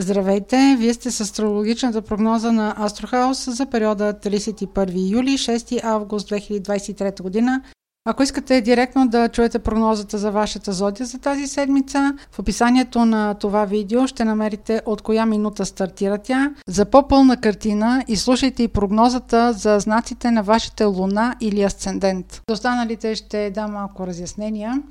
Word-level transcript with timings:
Здравейте! 0.00 0.76
Вие 0.78 0.94
сте 0.94 1.10
с 1.10 1.20
астрологичната 1.20 2.02
прогноза 2.02 2.52
на 2.52 2.74
Астрохаус 2.78 3.50
за 3.50 3.66
периода 3.66 4.14
31 4.14 5.10
юли 5.10 5.30
6 5.30 5.84
август 5.84 6.30
2023 6.30 7.22
година. 7.22 7.62
Ако 8.04 8.22
искате 8.22 8.60
директно 8.60 9.08
да 9.08 9.28
чуете 9.28 9.58
прогнозата 9.58 10.18
за 10.18 10.30
вашата 10.30 10.72
зодия 10.72 11.06
за 11.06 11.18
тази 11.18 11.46
седмица, 11.46 12.14
в 12.30 12.38
описанието 12.38 13.04
на 13.04 13.34
това 13.34 13.64
видео 13.64 14.06
ще 14.06 14.24
намерите 14.24 14.82
от 14.86 15.02
коя 15.02 15.26
минута 15.26 15.66
стартира 15.66 16.18
тя. 16.18 16.50
За 16.68 16.84
по-пълна 16.84 17.36
картина 17.36 18.04
изслушайте 18.08 18.62
и 18.62 18.68
прогнозата 18.68 19.52
за 19.52 19.78
знаците 19.78 20.30
на 20.30 20.42
вашата 20.42 20.86
луна 20.86 21.36
или 21.40 21.62
асцендент. 21.62 22.42
За 22.48 22.54
останалите 22.54 23.14
ще 23.14 23.50
дам 23.50 23.72
малко 23.72 24.06
разяснения. 24.06 24.82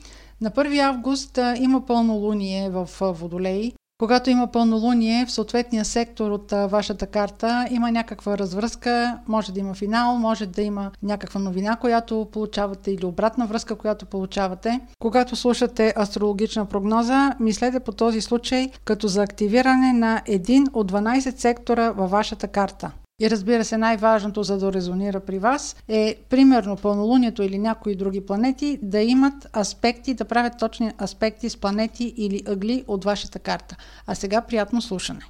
На 0.41 0.51
1 0.51 0.79
август 0.79 1.39
има 1.59 1.85
пълнолуние 1.85 2.69
в 2.69 2.89
Водолей. 3.01 3.71
Когато 3.99 4.29
има 4.29 4.47
пълнолуние 4.47 5.25
в 5.25 5.31
съответния 5.31 5.85
сектор 5.85 6.31
от 6.31 6.53
а, 6.53 6.67
вашата 6.67 7.07
карта, 7.07 7.67
има 7.71 7.91
някаква 7.91 8.37
развръзка, 8.37 9.19
може 9.27 9.51
да 9.51 9.59
има 9.59 9.73
финал, 9.73 10.15
може 10.15 10.45
да 10.45 10.61
има 10.61 10.91
някаква 11.03 11.39
новина, 11.39 11.75
която 11.75 12.27
получавате 12.31 12.91
или 12.91 13.05
обратна 13.05 13.47
връзка, 13.47 13.75
която 13.75 14.05
получавате. 14.05 14.79
Когато 14.99 15.35
слушате 15.35 15.93
астрологична 15.97 16.65
прогноза, 16.65 17.35
мислете 17.39 17.79
по 17.79 17.91
този 17.91 18.21
случай 18.21 18.69
като 18.85 19.07
за 19.07 19.23
активиране 19.23 19.93
на 19.93 20.21
един 20.25 20.67
от 20.73 20.91
12 20.91 21.37
сектора 21.37 21.91
във 21.91 22.11
вашата 22.11 22.47
карта. 22.47 22.91
И 23.21 23.29
разбира 23.29 23.65
се, 23.65 23.77
най-важното 23.77 24.43
за 24.43 24.57
да 24.57 24.73
резонира 24.73 25.19
при 25.19 25.39
вас 25.39 25.75
е, 25.87 26.15
примерно, 26.29 26.75
пълнолунието 26.75 27.43
или 27.43 27.57
някои 27.57 27.95
други 27.95 28.25
планети 28.25 28.79
да 28.81 29.01
имат 29.01 29.57
аспекти, 29.57 30.13
да 30.13 30.25
правят 30.25 30.59
точни 30.59 30.91
аспекти 31.01 31.49
с 31.49 31.57
планети 31.57 32.13
или 32.17 32.43
ъгли 32.47 32.83
от 32.87 33.03
вашата 33.03 33.39
карта. 33.39 33.75
А 34.07 34.15
сега 34.15 34.41
приятно 34.41 34.81
слушане. 34.81 35.21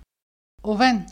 Овен. 0.63 1.05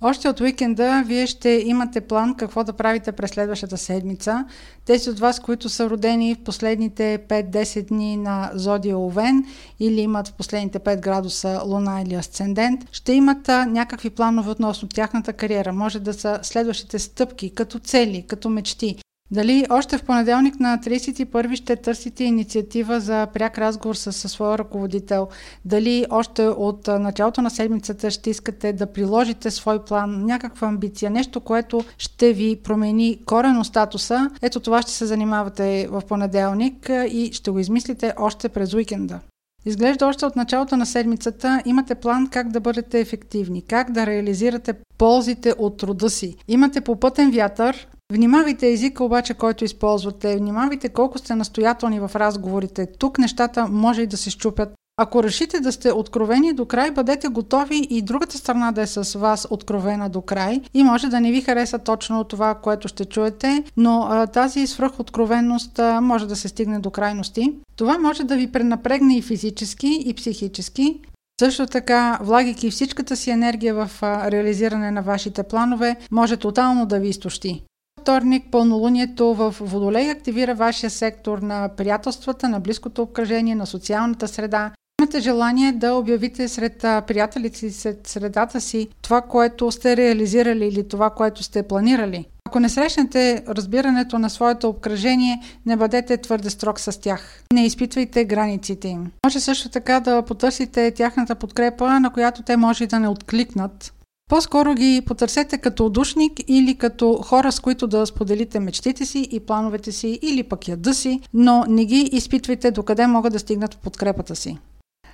Още 0.00 0.28
от 0.28 0.40
уикенда 0.40 1.02
вие 1.06 1.26
ще 1.26 1.48
имате 1.66 2.00
план 2.00 2.34
какво 2.34 2.64
да 2.64 2.72
правите 2.72 3.12
през 3.12 3.30
следващата 3.30 3.78
седмица. 3.78 4.44
Тези 4.84 5.10
от 5.10 5.18
вас, 5.18 5.40
които 5.40 5.68
са 5.68 5.90
родени 5.90 6.34
в 6.34 6.44
последните 6.44 7.18
5-10 7.28 7.88
дни 7.88 8.16
на 8.16 8.50
Зодия 8.54 8.98
Овен 8.98 9.44
или 9.80 10.00
имат 10.00 10.28
в 10.28 10.32
последните 10.32 10.78
5 10.78 11.00
градуса 11.00 11.60
Луна 11.64 12.02
или 12.06 12.14
Асцендент, 12.14 12.80
ще 12.92 13.12
имат 13.12 13.48
някакви 13.48 14.10
планове 14.10 14.50
относно 14.50 14.88
тяхната 14.88 15.32
кариера. 15.32 15.72
Може 15.72 16.00
да 16.00 16.14
са 16.14 16.38
следващите 16.42 16.98
стъпки, 16.98 17.54
като 17.54 17.78
цели, 17.78 18.24
като 18.26 18.50
мечти. 18.50 18.96
Дали 19.30 19.66
още 19.70 19.98
в 19.98 20.02
понеделник 20.02 20.60
на 20.60 20.78
31 20.78 21.54
ще 21.54 21.76
търсите 21.76 22.24
инициатива 22.24 23.00
за 23.00 23.26
пряк 23.34 23.58
разговор 23.58 23.94
с, 23.94 24.12
с 24.12 24.28
своя 24.28 24.58
ръководител? 24.58 25.28
Дали 25.64 26.06
още 26.10 26.42
от 26.42 26.86
началото 26.86 27.42
на 27.42 27.50
седмицата 27.50 28.10
ще 28.10 28.30
искате 28.30 28.72
да 28.72 28.92
приложите 28.92 29.50
свой 29.50 29.84
план, 29.84 30.24
някаква 30.24 30.68
амбиция, 30.68 31.10
нещо, 31.10 31.40
което 31.40 31.84
ще 31.98 32.32
ви 32.32 32.56
промени 32.64 33.18
корено 33.26 33.64
статуса? 33.64 34.30
Ето 34.42 34.60
това 34.60 34.82
ще 34.82 34.92
се 34.92 35.06
занимавате 35.06 35.88
в 35.90 36.02
понеделник 36.08 36.90
и 37.10 37.30
ще 37.32 37.50
го 37.50 37.58
измислите 37.58 38.14
още 38.18 38.48
през 38.48 38.74
уикенда. 38.74 39.20
Изглежда 39.66 40.06
още 40.06 40.26
от 40.26 40.36
началото 40.36 40.76
на 40.76 40.86
седмицата 40.86 41.62
имате 41.64 41.94
план 41.94 42.28
как 42.30 42.50
да 42.50 42.60
бъдете 42.60 43.00
ефективни, 43.00 43.62
как 43.62 43.92
да 43.92 44.06
реализирате 44.06 44.74
ползите 44.98 45.54
от 45.58 45.76
труда 45.76 46.10
си. 46.10 46.36
Имате 46.48 46.80
попътен 46.80 47.30
вятър, 47.30 47.88
Внимавайте 48.12 48.72
езика 48.72 49.04
обаче, 49.04 49.34
който 49.34 49.64
използвате, 49.64 50.36
внимавайте 50.36 50.88
колко 50.88 51.18
сте 51.18 51.34
настоятелни 51.34 52.00
в 52.00 52.10
разговорите. 52.14 52.86
Тук 52.98 53.18
нещата 53.18 53.66
може 53.68 54.02
и 54.02 54.06
да 54.06 54.16
се 54.16 54.30
щупят. 54.30 54.72
Ако 55.00 55.22
решите 55.22 55.60
да 55.60 55.72
сте 55.72 55.92
откровени 55.92 56.52
до 56.52 56.66
край, 56.66 56.90
бъдете 56.90 57.28
готови 57.28 57.86
и 57.90 58.02
другата 58.02 58.38
страна 58.38 58.72
да 58.72 58.82
е 58.82 58.86
с 58.86 59.18
вас 59.18 59.46
откровена 59.50 60.08
до 60.08 60.20
край 60.20 60.60
и 60.74 60.82
може 60.82 61.08
да 61.08 61.20
не 61.20 61.32
ви 61.32 61.40
хареса 61.40 61.78
точно 61.78 62.24
това, 62.24 62.54
което 62.54 62.88
ще 62.88 63.04
чуете, 63.04 63.64
но 63.76 64.06
а, 64.10 64.26
тази 64.26 64.66
свръхоткровенност 64.66 65.78
а, 65.78 66.00
може 66.00 66.26
да 66.26 66.36
се 66.36 66.48
стигне 66.48 66.78
до 66.78 66.90
крайности. 66.90 67.54
Това 67.76 67.98
може 67.98 68.24
да 68.24 68.36
ви 68.36 68.52
пренапрегне 68.52 69.16
и 69.18 69.22
физически, 69.22 70.02
и 70.06 70.14
психически. 70.14 71.00
Също 71.40 71.66
така, 71.66 72.18
влагайки 72.22 72.70
всичката 72.70 73.16
си 73.16 73.30
енергия 73.30 73.74
в 73.74 73.90
а, 74.02 74.30
реализиране 74.30 74.90
на 74.90 75.02
вашите 75.02 75.42
планове, 75.42 75.96
може 76.10 76.36
тотално 76.36 76.86
да 76.86 77.00
ви 77.00 77.08
изтощи 77.08 77.64
вторник 78.00 78.44
пълнолунието 78.50 79.34
в 79.34 79.54
Водолей 79.60 80.10
активира 80.10 80.54
вашия 80.54 80.90
сектор 80.90 81.38
на 81.38 81.68
приятелствата, 81.76 82.48
на 82.48 82.60
близкото 82.60 83.02
обкръжение, 83.02 83.54
на 83.54 83.66
социалната 83.66 84.28
среда. 84.28 84.70
Имате 85.00 85.20
желание 85.20 85.72
да 85.72 85.94
обявите 85.94 86.48
сред 86.48 86.78
приятелите 86.78 87.70
сред 87.70 88.06
средата 88.06 88.60
си 88.60 88.88
това, 89.02 89.20
което 89.20 89.70
сте 89.70 89.96
реализирали 89.96 90.66
или 90.66 90.88
това, 90.88 91.10
което 91.10 91.42
сте 91.42 91.62
планирали. 91.62 92.26
Ако 92.46 92.60
не 92.60 92.68
срещнете 92.68 93.44
разбирането 93.48 94.18
на 94.18 94.30
своето 94.30 94.68
обкръжение, 94.68 95.42
не 95.66 95.76
бъдете 95.76 96.16
твърде 96.16 96.50
строг 96.50 96.80
с 96.80 97.00
тях. 97.00 97.42
Не 97.52 97.66
изпитвайте 97.66 98.24
границите 98.24 98.88
им. 98.88 99.10
Може 99.26 99.40
също 99.40 99.68
така 99.68 100.00
да 100.00 100.22
потърсите 100.22 100.90
тяхната 100.90 101.34
подкрепа, 101.34 102.00
на 102.00 102.10
която 102.10 102.42
те 102.42 102.56
може 102.56 102.86
да 102.86 103.00
не 103.00 103.08
откликнат, 103.08 103.92
по-скоро 104.28 104.74
ги 104.74 105.02
потърсете 105.06 105.58
като 105.58 105.86
удушник 105.86 106.32
или 106.48 106.74
като 106.74 107.14
хора, 107.14 107.52
с 107.52 107.60
които 107.60 107.86
да 107.86 108.06
споделите 108.06 108.60
мечтите 108.60 109.06
си 109.06 109.28
и 109.30 109.40
плановете 109.40 109.92
си 109.92 110.18
или 110.22 110.42
пък 110.42 110.68
яда 110.68 110.94
си, 110.94 111.20
но 111.34 111.64
не 111.68 111.84
ги 111.84 112.10
изпитвайте 112.12 112.70
докъде 112.70 113.06
могат 113.06 113.32
да 113.32 113.38
стигнат 113.38 113.74
в 113.74 113.78
подкрепата 113.78 114.36
си. 114.36 114.58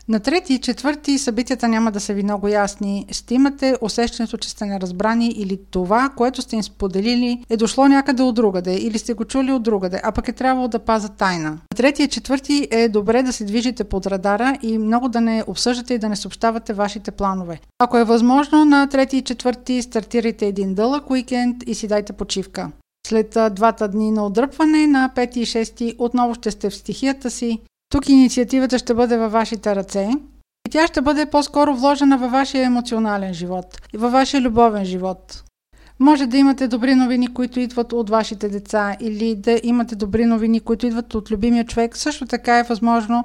На 0.09 0.21
трети 0.21 0.55
и 0.55 0.59
четвърти 0.59 1.19
събитията 1.19 1.69
няма 1.69 1.93
да 1.93 2.01
са 2.01 2.15
ви 2.15 2.23
много 2.23 2.49
ясни. 2.49 3.07
Ще 3.11 3.35
имате 3.35 3.77
усещането, 3.81 4.37
че 4.37 4.51
сте 4.51 4.67
неразбрани 4.67 5.29
или 5.29 5.61
това, 5.71 6.09
което 6.17 6.43
сте 6.43 6.57
им 6.57 6.63
споделили, 6.63 7.45
е 7.51 7.57
дошло 7.57 7.89
някъде 7.89 8.23
от 8.23 8.35
другаде 8.35 8.75
или 8.75 8.99
сте 8.99 9.15
го 9.15 9.25
чули 9.25 9.53
от 9.53 9.63
другаде, 9.63 10.01
а 10.05 10.13
пък 10.13 10.29
е 10.29 10.33
трябвало 10.33 10.69
да 10.69 10.79
паза 10.79 11.09
тайна. 11.09 11.51
На 11.51 11.77
трети 11.77 12.03
и 12.03 12.09
четвърти 12.09 12.69
е 12.71 12.89
добре 12.89 13.23
да 13.23 13.33
се 13.33 13.45
движите 13.45 13.85
под 13.85 14.07
радара 14.07 14.59
и 14.63 14.79
много 14.79 15.09
да 15.09 15.21
не 15.21 15.45
обсъждате 15.47 15.95
и 15.95 15.99
да 15.99 16.09
не 16.09 16.17
съобщавате 16.17 16.73
вашите 16.73 17.11
планове. 17.11 17.61
Ако 17.79 17.99
е 17.99 18.05
възможно, 18.05 18.65
на 18.65 18.89
трети 18.89 19.17
и 19.17 19.23
четвърти 19.23 19.83
стартирайте 19.83 20.47
един 20.47 20.75
дълъг 20.75 21.11
уикенд 21.11 21.57
и 21.67 21.75
си 21.75 21.89
дайте 21.89 22.13
почивка. 22.13 22.71
След 23.07 23.37
двата 23.51 23.89
дни 23.89 24.11
на 24.11 24.27
отдръпване 24.27 24.87
на 24.87 25.11
5 25.17 25.37
и 25.37 25.47
6 25.47 25.95
отново 25.99 26.35
ще 26.35 26.51
сте 26.51 26.71
в 26.71 26.75
стихията 26.75 27.31
си, 27.31 27.61
тук 27.95 28.09
инициативата 28.09 28.79
ще 28.79 28.95
бъде 28.95 29.17
във 29.17 29.33
вашите 29.33 29.77
ръце 29.77 30.11
и 30.69 30.71
тя 30.71 30.87
ще 30.87 31.01
бъде 31.01 31.27
по-скоро 31.27 31.75
вложена 31.75 32.19
във 32.19 32.33
вашия 32.33 32.65
емоционален 32.65 33.35
живот 33.35 33.81
и 33.95 33.97
във 33.97 34.13
вашия 34.13 34.41
любовен 34.41 34.85
живот. 34.85 35.45
Може 36.01 36.27
да 36.27 36.37
имате 36.37 36.69
добри 36.69 36.95
новини, 36.95 37.35
които 37.35 37.61
идват 37.61 37.93
от 37.93 38.11
вашите 38.11 38.49
деца 38.49 38.97
или 39.01 39.35
да 39.35 39.61
имате 39.63 39.97
добри 39.97 40.25
новини, 40.27 40.61
които 40.61 40.87
идват 40.87 41.15
от 41.15 41.31
любимия 41.31 41.65
човек. 41.65 41.97
Също 41.97 42.27
така 42.27 42.59
е 42.59 42.63
възможно 42.63 43.25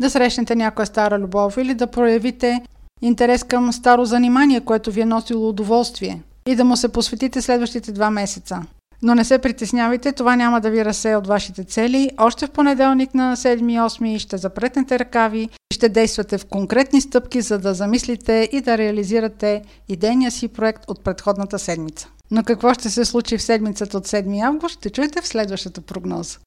да 0.00 0.10
срещнете 0.10 0.56
някоя 0.56 0.86
стара 0.86 1.18
любов 1.18 1.56
или 1.56 1.74
да 1.74 1.86
проявите 1.86 2.62
интерес 3.02 3.42
към 3.42 3.72
старо 3.72 4.04
занимание, 4.04 4.60
което 4.60 4.92
ви 4.92 5.00
е 5.00 5.06
носило 5.06 5.48
удоволствие 5.48 6.22
и 6.46 6.56
да 6.56 6.64
му 6.64 6.76
се 6.76 6.88
посветите 6.88 7.42
следващите 7.42 7.92
два 7.92 8.10
месеца. 8.10 8.62
Но 9.04 9.14
не 9.14 9.24
се 9.24 9.38
притеснявайте, 9.38 10.12
това 10.12 10.36
няма 10.36 10.60
да 10.60 10.70
ви 10.70 10.84
разсея 10.84 11.18
от 11.18 11.26
вашите 11.26 11.64
цели. 11.64 12.10
Още 12.18 12.46
в 12.46 12.50
понеделник 12.50 13.14
на 13.14 13.36
7-8 13.36 14.18
ще 14.18 14.36
запретнете 14.36 14.98
ръкави 14.98 15.48
ще 15.74 15.88
действате 15.88 16.38
в 16.38 16.46
конкретни 16.46 17.00
стъпки, 17.00 17.40
за 17.40 17.58
да 17.58 17.74
замислите 17.74 18.48
и 18.52 18.60
да 18.60 18.78
реализирате 18.78 19.62
идейния 19.88 20.30
си 20.30 20.48
проект 20.48 20.84
от 20.88 21.04
предходната 21.04 21.58
седмица. 21.58 22.08
Но 22.30 22.42
какво 22.42 22.74
ще 22.74 22.90
се 22.90 23.04
случи 23.04 23.38
в 23.38 23.42
седмицата 23.42 23.98
от 23.98 24.06
7 24.06 24.46
август, 24.46 24.78
ще 24.78 24.90
чуете 24.90 25.20
в 25.20 25.28
следващата 25.28 25.80
прогноза. 25.80 26.38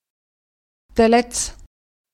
Телец 0.96 1.54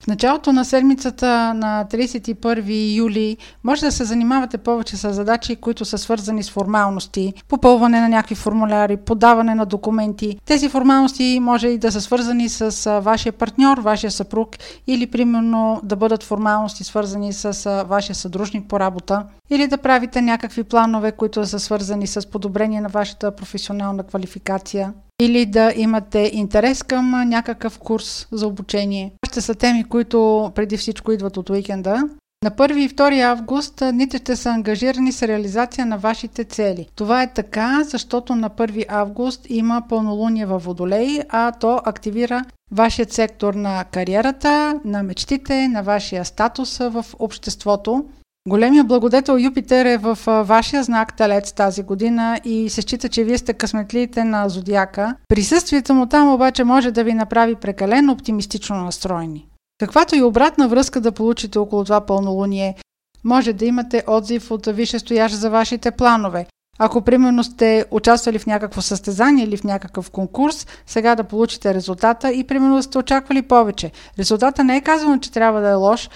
в 0.04 0.08
началото 0.08 0.54
на 0.54 0.66
седмицата 0.66 1.54
на 1.54 1.86
31 1.92 2.96
юли 2.96 3.38
може 3.64 3.82
да 3.82 3.92
се 3.92 4.04
занимавате 4.04 4.58
повече 4.58 4.98
с 4.98 5.14
задачи, 5.14 5.56
които 5.56 5.86
са 5.86 5.98
свързани 5.98 6.44
с 6.44 6.52
формалности, 6.52 7.34
попълване 7.48 8.02
на 8.02 8.10
някакви 8.10 8.36
формуляри, 8.36 8.98
подаване 8.98 9.56
на 9.56 9.66
документи. 9.66 10.38
Тези 10.46 10.70
формалности 10.70 11.40
може 11.42 11.68
и 11.68 11.78
да 11.78 11.92
са 11.92 12.02
свързани 12.02 12.50
с 12.50 13.00
вашия 13.02 13.34
партньор, 13.34 13.78
вашия 13.78 14.12
съпруг 14.12 14.56
или 14.88 15.08
примерно 15.08 15.82
да 15.84 15.96
бъдат 15.96 16.24
формалности 16.24 16.84
свързани 16.84 17.34
с 17.34 17.84
вашия 17.90 18.16
съдружник 18.16 18.68
по 18.68 18.80
работа 18.80 19.26
или 19.50 19.68
да 19.68 19.78
правите 19.78 20.22
някакви 20.22 20.64
планове, 20.64 21.12
които 21.12 21.46
са 21.46 21.60
свързани 21.60 22.08
с 22.08 22.30
подобрение 22.30 22.82
на 22.82 22.90
вашата 22.90 23.36
професионална 23.36 24.04
квалификация 24.04 24.94
или 25.22 25.46
да 25.46 25.74
имате 25.76 26.32
интерес 26.34 26.84
към 26.84 27.30
някакъв 27.30 27.80
курс 27.80 28.28
за 28.32 28.48
обучение. 28.48 29.12
Ще 29.34 29.42
са 29.42 29.56
теми, 29.56 29.84
които 29.84 30.52
преди 30.56 30.78
всичко 30.78 31.12
идват 31.12 31.38
от 31.38 31.50
уикенда. 31.50 32.04
На 32.44 32.52
1 32.52 32.76
и 32.76 32.90
2 32.90 33.22
август 33.22 33.84
дните 33.94 34.18
ще 34.18 34.36
са 34.36 34.50
ангажирани 34.50 35.12
с 35.12 35.28
реализация 35.28 35.86
на 35.86 35.98
вашите 35.98 36.44
цели. 36.44 36.88
Това 36.96 37.24
е 37.24 37.34
така, 37.34 37.84
защото 37.84 38.36
на 38.36 38.50
1 38.50 38.86
август 38.88 39.46
има 39.50 39.84
пълнолуние 39.90 40.46
във 40.46 40.64
Водолей, 40.64 41.20
а 41.30 41.52
то 41.52 41.82
активира 41.86 42.46
вашият 42.72 43.12
сектор 43.12 43.54
на 43.54 43.84
кариерата, 43.84 44.80
на 44.86 45.04
мечтите, 45.04 45.68
на 45.68 45.84
вашия 45.84 46.26
статус 46.26 46.78
в 46.78 47.06
обществото. 47.20 48.06
Големия 48.50 48.84
благодетел 48.84 49.40
Юпитер 49.40 49.86
е 49.86 49.98
в 49.98 50.18
вашия 50.44 50.84
знак 50.84 51.18
Телец 51.18 51.52
тази 51.52 51.84
година 51.84 52.40
и 52.44 52.70
се 52.70 52.82
счита, 52.82 53.10
че 53.10 53.24
вие 53.24 53.38
сте 53.38 53.54
късметлиите 53.54 54.24
на 54.24 54.50
зодиака. 54.50 55.16
Присъствието 55.28 55.94
му 55.94 56.06
там 56.06 56.34
обаче 56.34 56.64
може 56.64 56.92
да 56.92 57.04
ви 57.04 57.14
направи 57.14 57.56
прекалено 57.56 58.14
оптимистично 58.14 58.76
настроени. 58.76 59.48
Каквато 59.80 60.16
и 60.16 60.24
обратна 60.24 60.68
връзка 60.68 61.02
да 61.02 61.12
получите 61.12 61.60
около 61.60 61.84
това 61.84 62.02
пълнолуние, 62.02 62.76
може 63.24 63.54
да 63.54 63.66
имате 63.66 64.04
отзив 64.08 64.52
от 64.52 64.66
висшестоящ 64.66 65.36
за 65.36 65.50
вашите 65.50 65.92
планове. 65.92 66.46
Ако 66.80 67.02
примерно 67.02 67.44
сте 67.44 67.86
участвали 67.92 68.40
в 68.40 68.46
някакво 68.46 68.82
състезание 68.82 69.46
или 69.46 69.58
в 69.58 69.64
някакъв 69.64 70.12
конкурс, 70.12 70.68
сега 70.86 71.16
да 71.16 71.24
получите 71.24 71.74
резултата 71.74 72.32
и 72.32 72.44
примерно 72.44 72.84
сте 72.84 72.98
очаквали 72.98 73.42
повече. 73.42 73.92
Резултата 74.20 74.64
не 74.64 74.78
е 74.78 74.82
казано, 74.82 75.18
че 75.18 75.32
трябва 75.32 75.62
да 75.62 75.70
е 75.70 75.74
лош, 75.74 76.10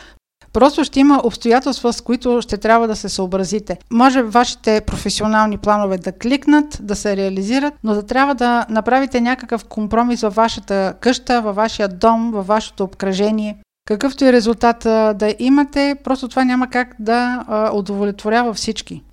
Просто 0.53 0.83
ще 0.83 0.99
има 0.99 1.21
обстоятелства, 1.23 1.94
с 1.94 2.01
които 2.01 2.41
ще 2.41 2.57
трябва 2.57 2.88
да 2.88 2.95
се 2.95 3.09
съобразите. 3.09 3.77
Може 3.91 4.21
вашите 4.21 4.81
професионални 4.81 5.57
планове 5.57 5.97
да 5.97 6.11
кликнат, 6.11 6.79
да 6.81 6.95
се 6.95 7.17
реализират, 7.17 7.73
но 7.83 7.94
да 7.94 8.03
трябва 8.03 8.35
да 8.35 8.65
направите 8.69 9.21
някакъв 9.21 9.65
компромис 9.65 10.21
във 10.21 10.35
вашата 10.35 10.94
къща, 11.01 11.41
във 11.41 11.55
вашия 11.55 11.88
дом, 11.88 12.31
във 12.31 12.47
вашето 12.47 12.83
обкръжение. 12.83 13.57
Какъвто 13.85 14.25
и 14.25 14.33
резултат 14.33 14.79
да 15.17 15.35
имате, 15.39 15.95
просто 16.03 16.27
това 16.27 16.44
няма 16.44 16.67
как 16.67 16.95
да 16.99 17.45
удовлетворява 17.73 18.53
всички. 18.53 19.03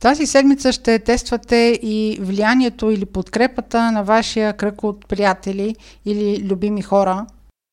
Тази 0.00 0.26
седмица 0.26 0.72
ще 0.72 0.98
тествате 0.98 1.78
и 1.82 2.18
влиянието 2.20 2.90
или 2.90 3.04
подкрепата 3.04 3.92
на 3.92 4.02
вашия 4.02 4.52
кръг 4.52 4.84
от 4.84 5.08
приятели 5.08 5.76
или 6.04 6.48
любими 6.48 6.82
хора. 6.82 7.26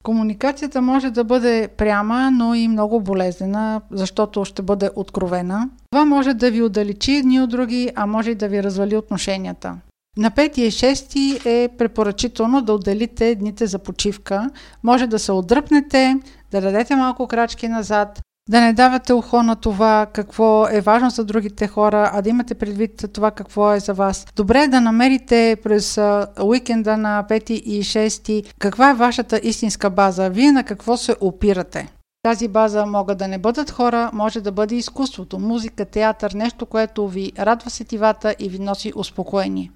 Комуникацията 0.04 0.82
може 0.82 1.10
да 1.10 1.24
бъде 1.24 1.68
пряма, 1.78 2.32
но 2.32 2.54
и 2.54 2.68
много 2.68 3.02
болезнена, 3.02 3.82
защото 3.92 4.46
ще 4.46 4.62
бъде 4.62 4.90
откровена. 4.96 5.70
Това 5.92 6.06
може 6.06 6.34
да 6.34 6.52
ви 6.52 6.62
отдалечи 6.62 7.12
едни 7.12 7.42
от 7.42 7.50
други, 7.50 7.90
а 7.96 8.06
може 8.06 8.32
и 8.32 8.36
да 8.36 8.48
ви 8.48 8.64
развали 8.64 8.98
отношенията. 8.98 9.78
На 10.18 10.32
5 10.32 10.60
и 10.60 10.72
6 10.72 11.46
е 11.46 11.70
препоръчително 11.78 12.62
да 12.62 12.74
отделите 12.74 13.36
дните 13.36 13.66
за 13.66 13.80
почивка. 13.80 14.50
Може 14.84 15.08
да 15.08 15.20
се 15.20 15.32
отдръпнете, 15.32 16.20
да 16.52 16.62
дадете 16.62 16.96
малко 16.96 17.28
крачки 17.28 17.68
назад, 17.68 18.22
да 18.52 18.62
не 18.62 18.74
давате 18.74 19.14
ухо 19.14 19.44
на 19.44 19.56
това 19.56 20.08
какво 20.14 20.68
е 20.68 20.82
важно 20.82 21.10
за 21.10 21.26
другите 21.26 21.68
хора, 21.68 22.12
а 22.14 22.22
да 22.22 22.30
имате 22.30 22.56
предвид 22.56 23.06
това 23.14 23.32
какво 23.32 23.74
е 23.74 23.80
за 23.80 23.94
вас. 23.94 24.28
Добре 24.36 24.64
е 24.64 24.68
да 24.68 24.82
намерите 24.82 25.58
през 25.64 26.00
уикенда 26.44 26.98
на 26.98 27.26
5 27.30 27.52
и 27.52 27.84
6 27.84 28.54
каква 28.60 28.90
е 28.90 28.94
вашата 28.94 29.40
истинска 29.44 29.90
база, 29.90 30.30
вие 30.30 30.52
на 30.52 30.64
какво 30.64 30.98
се 30.98 31.16
опирате. 31.22 31.94
Тази 32.24 32.48
база 32.48 32.86
могат 32.86 33.18
да 33.18 33.28
не 33.28 33.38
бъдат 33.38 33.72
хора, 33.72 34.10
може 34.14 34.42
да 34.42 34.52
бъде 34.52 34.76
изкуството, 34.76 35.40
музика, 35.40 35.86
театър, 35.86 36.32
нещо, 36.32 36.66
което 36.66 37.08
ви 37.08 37.32
радва 37.40 37.70
сетивата 37.70 38.36
и 38.40 38.50
ви 38.50 38.60
носи 38.60 38.94
успокоение. 38.96 39.72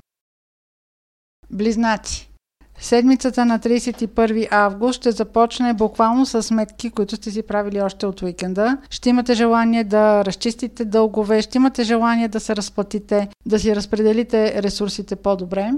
Близнаци 1.52 2.30
Седмицата 2.80 3.46
на 3.46 3.60
31 3.60 4.48
август 4.52 4.98
ще 4.98 5.12
започне 5.12 5.74
буквално 5.74 6.26
с 6.26 6.44
сметки, 6.44 6.90
които 6.90 7.16
сте 7.16 7.32
си 7.32 7.44
правили 7.44 7.82
още 7.82 8.06
от 8.06 8.22
уикенда. 8.22 8.78
Ще 8.90 9.10
имате 9.10 9.34
желание 9.34 9.84
да 9.84 10.26
разчистите 10.26 10.86
дългове, 10.86 11.42
ще 11.42 11.58
имате 11.58 11.84
желание 11.84 12.28
да 12.28 12.40
се 12.40 12.56
разплатите, 12.56 13.28
да 13.46 13.60
си 13.60 13.76
разпределите 13.76 14.64
ресурсите 14.64 15.16
по-добре. 15.16 15.72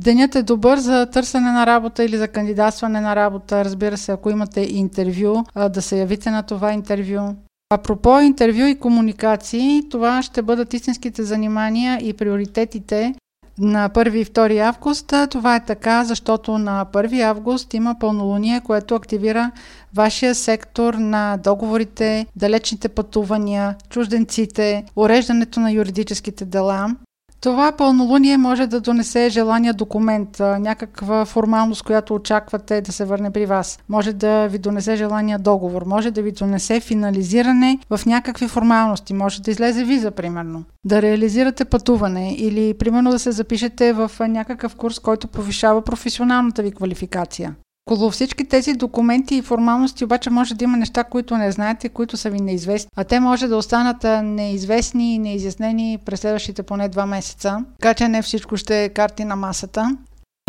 Денят 0.00 0.34
е 0.34 0.42
добър 0.42 0.78
за 0.78 1.06
търсене 1.06 1.52
на 1.52 1.66
работа 1.66 2.04
или 2.04 2.16
за 2.16 2.28
кандидатстване 2.28 3.00
на 3.00 3.16
работа. 3.16 3.64
Разбира 3.64 3.96
се, 3.96 4.12
ако 4.12 4.30
имате 4.30 4.60
интервю, 4.60 5.44
да 5.70 5.82
се 5.82 5.98
явите 5.98 6.30
на 6.30 6.42
това 6.42 6.72
интервю. 6.72 7.34
Апропо 7.72 8.20
интервю 8.20 8.66
и 8.66 8.78
комуникации, 8.78 9.82
това 9.90 10.22
ще 10.22 10.42
бъдат 10.42 10.74
истинските 10.74 11.22
занимания 11.22 11.98
и 12.02 12.12
приоритетите 12.12 13.14
на 13.60 13.90
1 13.90 14.14
и 14.14 14.24
2 14.24 14.58
август. 14.58 15.12
Това 15.30 15.56
е 15.56 15.64
така, 15.64 16.04
защото 16.04 16.58
на 16.58 16.86
1 16.92 17.22
август 17.22 17.74
има 17.74 17.96
пълнолуние, 18.00 18.60
което 18.60 18.94
активира 18.94 19.50
вашия 19.94 20.34
сектор 20.34 20.94
на 20.94 21.36
договорите, 21.36 22.26
далечните 22.36 22.88
пътувания, 22.88 23.74
чужденците, 23.88 24.84
уреждането 24.96 25.60
на 25.60 25.72
юридическите 25.72 26.44
дела. 26.44 26.96
Това 27.40 27.72
пълнолуние 27.72 28.36
може 28.36 28.66
да 28.66 28.80
донесе 28.80 29.28
желания 29.28 29.74
документ, 29.74 30.40
някаква 30.40 31.24
формалност, 31.24 31.82
която 31.82 32.14
очаквате 32.14 32.80
да 32.80 32.92
се 32.92 33.04
върне 33.04 33.30
при 33.30 33.46
вас. 33.46 33.78
Може 33.88 34.12
да 34.12 34.46
ви 34.46 34.58
донесе 34.58 34.96
желания 34.96 35.38
договор, 35.38 35.84
може 35.84 36.10
да 36.10 36.22
ви 36.22 36.32
донесе 36.32 36.80
финализиране 36.80 37.78
в 37.90 38.00
някакви 38.06 38.48
формалности, 38.48 39.14
може 39.14 39.42
да 39.42 39.50
излезе 39.50 39.84
виза, 39.84 40.10
примерно. 40.10 40.64
Да 40.84 41.02
реализирате 41.02 41.64
пътуване 41.64 42.34
или, 42.38 42.74
примерно, 42.74 43.10
да 43.10 43.18
се 43.18 43.32
запишете 43.32 43.92
в 43.92 44.10
някакъв 44.20 44.76
курс, 44.76 44.98
който 44.98 45.28
повишава 45.28 45.82
професионалната 45.82 46.62
ви 46.62 46.70
квалификация. 46.70 47.54
Около 47.86 48.10
всички 48.10 48.44
тези 48.44 48.72
документи 48.72 49.34
и 49.34 49.42
формалности 49.42 50.04
обаче 50.04 50.30
може 50.30 50.54
да 50.54 50.64
има 50.64 50.76
неща, 50.76 51.04
които 51.04 51.36
не 51.36 51.52
знаете, 51.52 51.88
които 51.88 52.16
са 52.16 52.30
ви 52.30 52.40
неизвестни, 52.40 52.90
а 52.96 53.04
те 53.04 53.20
може 53.20 53.48
да 53.48 53.56
останат 53.56 54.24
неизвестни 54.24 55.14
и 55.14 55.18
неизяснени 55.18 55.98
през 56.04 56.20
следващите 56.20 56.62
поне 56.62 56.88
два 56.88 57.06
месеца, 57.06 57.64
така 57.80 57.94
че 57.94 58.08
не 58.08 58.22
всичко 58.22 58.56
ще 58.56 58.84
е 58.84 58.88
карти 58.88 59.24
на 59.24 59.36
масата. 59.36 59.96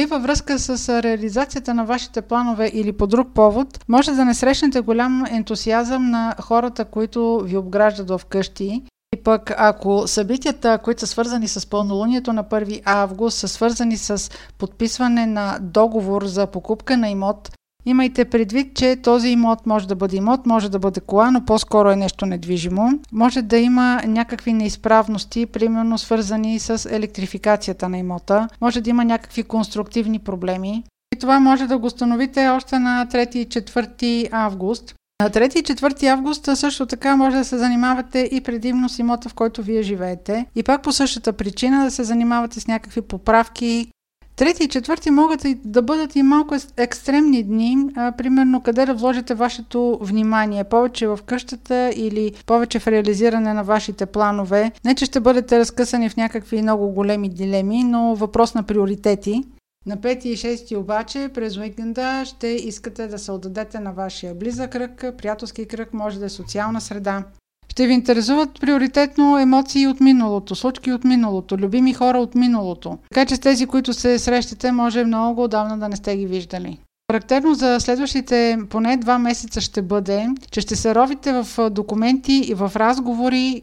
И 0.01 0.06
във 0.06 0.24
връзка 0.24 0.60
с 0.60 1.04
реализацията 1.04 1.74
на 1.74 1.86
вашите 1.86 2.22
планове 2.22 2.72
или 2.74 2.92
по 2.92 3.07
друг 3.07 3.28
повод, 3.33 3.80
може 3.88 4.12
да 4.12 4.25
не 4.25 4.33
срещнете 4.33 4.81
голям 4.81 5.25
ентусиазъм 5.31 6.10
на 6.10 6.36
хората, 6.42 6.86
които 6.86 7.39
ви 7.45 7.57
обграждат 7.57 8.10
в 8.10 8.22
къщи 8.30 8.83
и 9.16 9.24
пък 9.24 9.54
ако 9.58 10.08
събитията, 10.08 10.78
които 10.78 11.00
са 11.00 11.08
свързани 11.08 11.48
с 11.48 11.69
пълнолунието 11.69 12.34
на 12.34 12.44
1 12.44 12.81
август, 12.86 13.38
са 13.38 13.48
свързани 13.48 13.98
с 13.98 14.31
подписване 14.58 15.25
на 15.25 15.58
договор 15.62 16.25
за 16.25 16.48
покупка 16.48 16.98
на 16.98 17.10
имот, 17.10 17.52
имайте 17.86 18.25
предвид, 18.25 18.75
че 18.75 18.96
този 18.96 19.30
имот 19.30 19.66
може 19.66 19.88
да 19.88 19.96
бъде 19.96 20.18
имот, 20.18 20.46
може 20.46 20.72
да 20.72 20.80
бъде 20.80 21.00
кола, 21.00 21.31
но 21.31 21.46
по-скоро 21.46 21.90
е 21.90 21.96
нещо 21.96 22.25
недвижимо. 22.25 23.00
Може 23.12 23.42
да 23.42 23.58
има 23.58 24.02
някакви 24.08 24.54
неизправности, 24.54 25.46
примерно 25.46 25.98
свързани 25.98 26.60
с 26.60 26.90
електрификацията 26.92 27.90
на 27.90 27.98
имота. 27.98 28.48
Може 28.62 28.81
да 28.81 28.90
има 28.90 29.06
някакви 29.06 29.44
конструктивни 29.44 30.19
проблеми. 30.19 30.84
И 31.16 31.19
това 31.19 31.40
може 31.40 31.68
да 31.68 31.78
го 31.78 31.86
установите 31.86 32.48
още 32.48 32.80
на 32.80 33.07
3 33.12 33.36
и 33.36 33.48
4 33.48 34.30
август. 34.31 34.96
На 35.21 35.29
3 35.29 35.59
и 35.59 35.63
4 35.63 36.07
август 36.07 36.50
също 36.56 36.85
така 36.85 37.15
може 37.15 37.38
да 37.38 37.45
се 37.45 37.57
занимавате 37.57 38.29
и 38.31 38.41
предимно 38.41 38.89
с 38.89 39.00
имота, 39.00 39.29
в 39.29 39.33
който 39.33 39.63
вие 39.63 39.81
живеете. 39.81 40.45
И 40.56 40.63
пак 40.63 40.81
по 40.81 40.91
същата 40.91 41.33
причина 41.33 41.83
да 41.83 41.92
се 41.92 42.04
занимавате 42.04 42.59
с 42.59 42.68
някакви 42.68 43.01
поправки. 43.01 43.87
Трети 44.35 44.63
и 44.63 44.68
четвърти 44.68 45.11
могат 45.11 45.45
да 45.66 45.81
бъдат 45.81 46.16
и 46.16 46.23
малко 46.23 46.56
екстремни 46.78 47.44
дни, 47.44 47.78
а, 47.95 48.11
примерно 48.11 48.61
къде 48.61 48.85
да 48.85 48.94
вложите 48.94 49.33
вашето 49.33 49.99
внимание, 50.01 50.63
повече 50.63 51.07
в 51.07 51.19
къщата 51.25 51.92
или 51.95 52.33
повече 52.45 52.80
в 52.80 52.87
реализиране 52.87 53.54
на 53.54 53.63
вашите 53.63 54.06
планове. 54.06 54.71
Не, 54.85 54.95
че 54.95 55.06
ще 55.06 55.19
бъдете 55.19 55.59
разкъсани 55.59 56.09
в 56.09 56.18
някакви 56.18 56.61
много 56.61 56.90
големи 56.90 57.30
дилеми, 57.30 57.83
но 57.83 58.16
въпрос 58.16 58.54
на 58.54 58.63
приоритети. 58.63 59.44
На 59.85 59.97
5 59.97 60.26
и 60.26 60.38
6 60.38 60.78
обаче 60.78 61.30
през 61.33 61.57
уикенда 61.57 62.26
ще 62.26 62.47
искате 62.47 63.07
да 63.07 63.19
се 63.19 63.31
отдадете 63.31 63.80
на 63.80 63.92
вашия 63.92 64.35
близък 64.35 64.71
кръг, 64.71 65.06
приятелски 65.18 65.66
кръг, 65.66 65.94
може 65.94 66.19
да 66.19 66.26
е 66.26 66.30
социална 66.30 66.81
среда. 66.81 67.23
Ще 67.69 67.88
ви 67.88 67.94
интересуват 67.94 68.59
приоритетно 68.61 69.40
емоции 69.40 69.88
от 69.88 70.00
миналото, 70.00 70.56
случки 70.56 70.92
от 70.92 71.04
миналото, 71.04 71.57
любими 71.57 71.94
хора 71.94 72.18
от 72.18 72.35
миналото. 72.35 72.97
Така 73.14 73.26
че 73.26 73.35
с 73.35 73.40
тези, 73.40 73.66
които 73.66 73.94
се 73.94 74.19
срещате, 74.19 74.71
може 74.71 75.06
много 75.06 75.44
отдавна 75.44 75.78
да 75.78 75.90
не 75.90 75.95
сте 75.95 76.18
ги 76.18 76.26
виждали. 76.26 76.80
Характерно 77.11 77.54
за 77.54 77.80
следващите 77.80 78.59
поне 78.69 78.97
два 78.97 79.19
месеца 79.19 79.61
ще 79.61 79.81
бъде, 79.81 80.28
че 80.52 80.61
ще 80.61 80.76
се 80.76 80.95
ровите 80.95 81.33
в 81.33 81.69
документи 81.69 82.33
и 82.33 82.54
в 82.54 82.71
разговори 82.76 83.61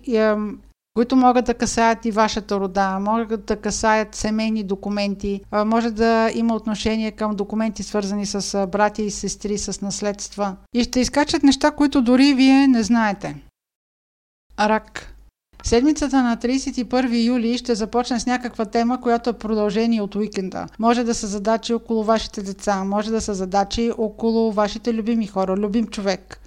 които 0.99 1.17
могат 1.17 1.45
да 1.45 1.55
касаят 1.55 2.05
и 2.05 2.11
вашата 2.11 2.61
рода, 2.61 2.99
могат 3.01 3.45
да 3.45 3.57
касаят 3.57 4.15
семейни 4.15 4.63
документи, 4.63 5.41
може 5.53 5.91
да 5.91 6.31
има 6.35 6.55
отношение 6.55 7.11
към 7.11 7.37
документи 7.37 7.83
свързани 7.83 8.27
с 8.27 8.67
братя 8.67 9.03
и 9.03 9.11
сестри, 9.11 9.59
с 9.59 9.81
наследства. 9.81 10.57
И 10.75 10.85
ще 10.85 11.01
изкачат 11.01 11.43
неща, 11.43 11.71
които 11.71 12.03
дори 12.03 12.35
вие 12.35 12.67
не 12.67 12.83
знаете. 12.83 13.37
Рак. 14.61 15.15
Седмицата 15.63 16.23
на 16.23 16.37
31 16.37 17.27
юли 17.27 17.59
ще 17.59 17.75
започне 17.75 18.21
с 18.21 18.27
някаква 18.27 18.65
тема, 18.65 19.01
която 19.01 19.31
е 19.31 19.39
продължение 19.39 20.03
от 20.03 20.15
уикенда. 20.15 20.67
Може 20.79 21.05
да 21.05 21.15
са 21.15 21.27
задачи 21.27 21.75
около 21.75 22.05
вашите 22.05 22.43
деца, 22.43 22.85
може 22.85 23.11
да 23.11 23.21
са 23.21 23.35
задачи 23.35 23.91
около 23.99 24.53
вашите 24.53 24.95
любими 24.95 25.27
хора, 25.27 25.57
любим 25.57 25.87
човек. 25.87 26.41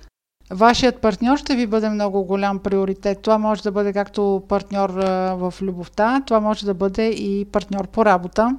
Вашият 0.52 1.02
партньор 1.02 1.38
ще 1.38 1.56
ви 1.56 1.68
бъде 1.68 1.90
много 1.90 2.24
голям 2.24 2.60
приоритет. 2.60 3.22
Това 3.22 3.38
може 3.38 3.64
да 3.64 3.72
бъде 3.72 3.94
както 3.94 4.44
партньор 4.50 4.90
в 5.36 5.54
любовта, 5.62 6.22
това 6.26 6.40
може 6.40 6.66
да 6.66 6.74
бъде 6.74 7.08
и 7.08 7.46
партньор 7.46 7.88
по 7.88 8.06
работа. 8.06 8.58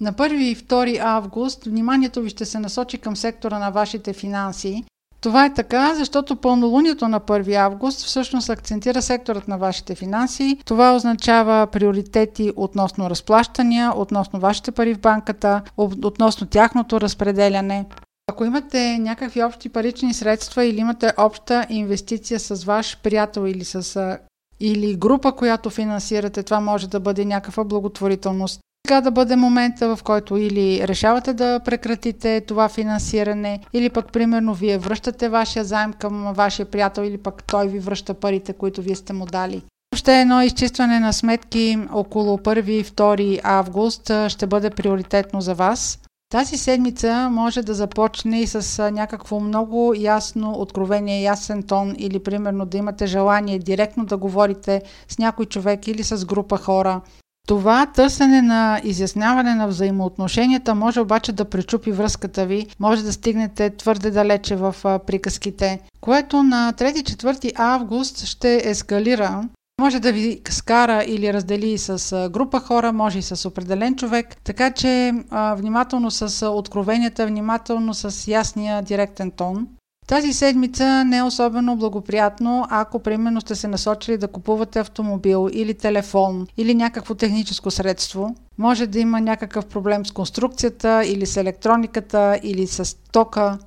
На 0.00 0.12
1 0.12 0.32
и 0.32 0.56
2 0.56 0.98
август 1.00 1.64
вниманието 1.64 2.20
ви 2.22 2.30
ще 2.30 2.44
се 2.44 2.58
насочи 2.58 2.98
към 2.98 3.16
сектора 3.16 3.58
на 3.58 3.70
вашите 3.70 4.12
финанси, 4.12 4.84
Това 5.24 5.44
е 5.44 5.54
така, 5.54 5.94
защото 5.94 6.36
пълнолунието 6.36 7.08
на 7.08 7.20
1 7.20 7.54
август 7.54 8.04
всъщност 8.04 8.50
акцентира 8.50 9.02
секторът 9.02 9.48
на 9.48 9.58
вашите 9.58 9.94
финанси. 9.94 10.58
Това 10.64 10.94
означава 10.94 11.66
приоритети 11.66 12.52
относно 12.56 13.10
разплащания, 13.10 13.92
относно 13.96 14.40
вашите 14.40 14.72
пари 14.72 14.94
в 14.94 15.00
банката, 15.00 15.62
относно 15.78 16.46
тяхното 16.46 17.00
разпределяне. 17.00 17.86
Ако 18.30 18.44
имате 18.44 18.98
някакви 18.98 19.42
общи 19.42 19.68
парични 19.68 20.14
средства 20.14 20.64
или 20.64 20.80
имате 20.80 21.12
обща 21.18 21.66
инвестиция 21.68 22.40
с 22.40 22.64
ваш 22.64 22.98
приятел 23.02 23.46
или 23.46 23.64
с 23.64 24.18
или 24.60 24.96
група, 24.96 25.32
която 25.32 25.70
финансирате, 25.70 26.42
това 26.42 26.60
може 26.60 26.88
да 26.88 27.00
бъде 27.00 27.24
някаква 27.24 27.64
благотворителност. 27.64 28.60
Така 28.88 29.00
да 29.00 29.10
бъде 29.10 29.36
момента, 29.36 29.96
в 29.96 30.02
който 30.02 30.36
или 30.36 30.88
решавате 30.88 31.32
да 31.32 31.60
прекратите 31.64 32.40
това 32.40 32.68
финансиране, 32.68 33.60
или 33.72 33.90
пък 33.90 34.12
примерно 34.12 34.54
вие 34.54 34.78
връщате 34.78 35.28
вашия 35.28 35.64
заем 35.64 35.92
към 35.92 36.32
вашия 36.32 36.66
приятел, 36.66 37.02
или 37.02 37.18
пък 37.18 37.44
той 37.44 37.68
ви 37.68 37.78
връща 37.78 38.14
парите, 38.14 38.52
които 38.52 38.82
вие 38.82 38.96
сте 38.96 39.12
му 39.12 39.26
дали. 39.26 39.62
Още 39.94 40.20
едно 40.20 40.42
изчистване 40.42 41.00
на 41.00 41.12
сметки 41.12 41.78
около 41.92 42.38
1-2 42.38 43.40
август 43.42 44.10
ще 44.28 44.46
бъде 44.46 44.70
приоритетно 44.70 45.40
за 45.40 45.54
вас. 45.54 45.98
Тази 46.30 46.56
седмица 46.58 47.28
може 47.30 47.62
да 47.62 47.74
започне 47.74 48.40
и 48.40 48.46
с 48.46 48.90
някакво 48.90 49.40
много 49.40 49.94
ясно 49.96 50.52
откровение, 50.52 51.22
ясен 51.22 51.62
тон 51.62 51.94
или 51.98 52.18
примерно 52.18 52.66
да 52.66 52.76
имате 52.78 53.06
желание 53.06 53.58
директно 53.58 54.04
да 54.04 54.16
говорите 54.16 54.82
с 55.08 55.18
някой 55.18 55.46
човек 55.46 55.88
или 55.88 56.02
с 56.02 56.24
група 56.24 56.56
хора. 56.56 57.00
Това 57.48 57.86
търсене 57.86 58.42
на 58.42 58.80
изясняване 58.84 59.54
на 59.54 59.68
взаимоотношенията 59.68 60.74
може 60.74 61.00
обаче 61.00 61.32
да 61.32 61.44
пречупи 61.44 61.92
връзката 61.92 62.46
ви, 62.46 62.66
може 62.80 63.02
да 63.02 63.12
стигнете 63.12 63.76
твърде 63.76 64.10
далече 64.10 64.56
в 64.56 64.74
приказките, 65.06 65.80
което 66.00 66.42
на 66.42 66.74
3-4 66.76 67.52
август 67.56 68.24
ще 68.24 68.62
ескалира 68.64 69.42
може 69.80 70.00
да 70.00 70.12
ви 70.12 70.40
скара 70.48 71.04
или 71.06 71.32
раздели 71.32 71.78
с 71.78 72.28
група 72.32 72.60
хора, 72.60 72.92
може 72.92 73.18
и 73.18 73.22
с 73.22 73.48
определен 73.48 73.96
човек, 73.96 74.36
така 74.36 74.70
че 74.70 75.12
а, 75.30 75.54
внимателно 75.54 76.10
с 76.10 76.48
откровенията, 76.50 77.26
внимателно 77.26 77.94
с 77.94 78.28
ясния 78.28 78.82
директен 78.82 79.30
тон. 79.30 79.66
Тази 80.06 80.32
седмица 80.32 81.04
не 81.04 81.16
е 81.16 81.22
особено 81.22 81.76
благоприятно, 81.76 82.66
ако 82.70 82.98
примерно 82.98 83.40
сте 83.40 83.54
се 83.54 83.68
насочили 83.68 84.18
да 84.18 84.28
купувате 84.28 84.78
автомобил 84.78 85.48
или 85.52 85.74
телефон 85.74 86.46
или 86.56 86.74
някакво 86.74 87.14
техническо 87.14 87.70
средство. 87.70 88.36
Може 88.58 88.86
да 88.86 88.98
има 88.98 89.20
някакъв 89.20 89.66
проблем 89.66 90.06
с 90.06 90.10
конструкцията 90.10 91.04
или 91.06 91.26
с 91.26 91.36
електрониката 91.36 92.40
или 92.42 92.66
с 92.66 92.96
тока. 93.12 93.58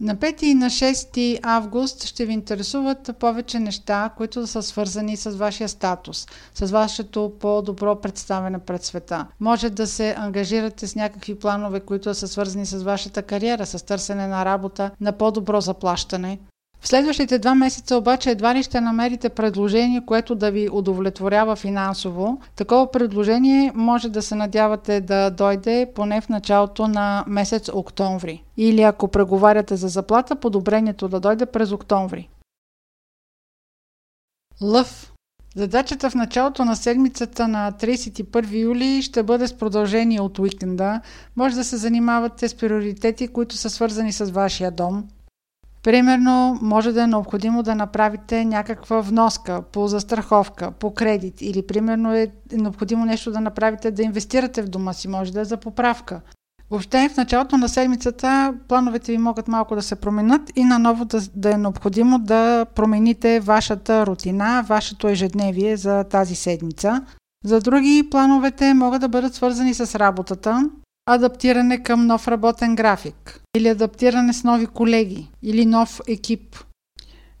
На 0.00 0.16
5 0.16 0.42
и 0.42 0.54
на 0.54 0.66
6 0.66 1.38
август 1.42 2.04
ще 2.04 2.26
ви 2.26 2.32
интересуват 2.32 3.10
повече 3.20 3.58
неща, 3.58 4.10
които 4.16 4.46
са 4.46 4.62
свързани 4.62 5.16
с 5.16 5.30
вашия 5.30 5.68
статус, 5.68 6.26
с 6.54 6.70
вашето 6.70 7.32
по-добро 7.40 8.00
представяне 8.00 8.58
пред 8.58 8.84
света. 8.84 9.26
Може 9.40 9.70
да 9.70 9.86
се 9.86 10.14
ангажирате 10.18 10.86
с 10.86 10.94
някакви 10.94 11.38
планове, 11.38 11.80
които 11.80 12.14
са 12.14 12.28
свързани 12.28 12.66
с 12.66 12.82
вашата 12.82 13.22
кариера, 13.22 13.66
с 13.66 13.86
търсене 13.86 14.26
на 14.26 14.44
работа, 14.44 14.90
на 15.00 15.12
по-добро 15.12 15.60
заплащане. 15.60 16.38
Следващите 16.86 17.38
два 17.38 17.54
месеца 17.54 17.96
обаче 17.96 18.30
едва 18.30 18.54
ли 18.54 18.62
ще 18.62 18.80
намерите 18.80 19.28
предложение, 19.28 20.02
което 20.06 20.34
да 20.34 20.50
ви 20.50 20.68
удовлетворява 20.72 21.56
финансово. 21.56 22.40
Такова 22.56 22.90
предложение 22.90 23.72
може 23.74 24.08
да 24.08 24.22
се 24.22 24.34
надявате 24.34 25.00
да 25.00 25.30
дойде 25.30 25.92
поне 25.94 26.20
в 26.20 26.28
началото 26.28 26.88
на 26.88 27.24
месец 27.26 27.68
октомври. 27.72 28.44
Или 28.56 28.82
ако 28.82 29.08
преговаряте 29.08 29.76
за 29.76 29.88
заплата, 29.88 30.36
подобрението 30.36 31.08
да 31.08 31.20
дойде 31.20 31.46
през 31.46 31.72
октомври. 31.72 32.28
Лъв 34.62 35.12
Задачата 35.56 36.10
в 36.10 36.14
началото 36.14 36.64
на 36.64 36.76
седмицата 36.76 37.48
на 37.48 37.72
31 37.72 38.52
юли 38.52 39.02
ще 39.02 39.22
бъде 39.22 39.48
с 39.48 39.52
продължение 39.52 40.20
от 40.20 40.38
уикенда. 40.38 41.00
Може 41.36 41.54
да 41.54 41.64
се 41.64 41.76
занимавате 41.76 42.48
с 42.48 42.54
приоритети, 42.54 43.28
които 43.28 43.56
са 43.56 43.70
свързани 43.70 44.12
с 44.12 44.24
вашия 44.24 44.70
дом. 44.70 45.08
Примерно, 45.86 46.58
може 46.62 46.92
да 46.92 47.02
е 47.02 47.06
необходимо 47.06 47.62
да 47.62 47.74
направите 47.74 48.44
някаква 48.44 49.00
вноска 49.00 49.62
по 49.72 49.88
застраховка, 49.88 50.70
по 50.70 50.94
кредит 50.94 51.40
или 51.40 51.66
примерно 51.66 52.14
е 52.14 52.28
необходимо 52.52 53.04
нещо 53.04 53.30
да 53.30 53.40
направите 53.40 53.90
да 53.90 54.02
инвестирате 54.02 54.62
в 54.62 54.68
дома 54.68 54.92
си, 54.92 55.08
може 55.08 55.32
да 55.32 55.40
е 55.40 55.44
за 55.44 55.56
поправка. 55.56 56.20
Въобще 56.70 57.08
в 57.08 57.16
началото 57.16 57.56
на 57.56 57.68
седмицата 57.68 58.54
плановете 58.68 59.12
ви 59.12 59.18
могат 59.18 59.48
малко 59.48 59.74
да 59.74 59.82
се 59.82 59.96
променят 59.96 60.52
и 60.56 60.64
наново 60.64 61.04
да, 61.04 61.20
да 61.34 61.50
е 61.50 61.58
необходимо 61.58 62.18
да 62.18 62.64
промените 62.74 63.40
вашата 63.40 64.06
рутина, 64.06 64.64
вашето 64.68 65.08
ежедневие 65.08 65.76
за 65.76 66.04
тази 66.04 66.34
седмица. 66.34 67.04
За 67.44 67.60
други 67.60 68.08
плановете 68.10 68.74
могат 68.74 69.00
да 69.00 69.08
бъдат 69.08 69.34
свързани 69.34 69.74
с 69.74 69.98
работата, 69.98 70.70
адаптиране 71.06 71.82
към 71.82 72.06
нов 72.06 72.28
работен 72.28 72.74
график 72.74 73.40
или 73.56 73.68
адаптиране 73.68 74.32
с 74.32 74.44
нови 74.44 74.66
колеги 74.66 75.30
или 75.42 75.66
нов 75.66 76.00
екип. 76.08 76.56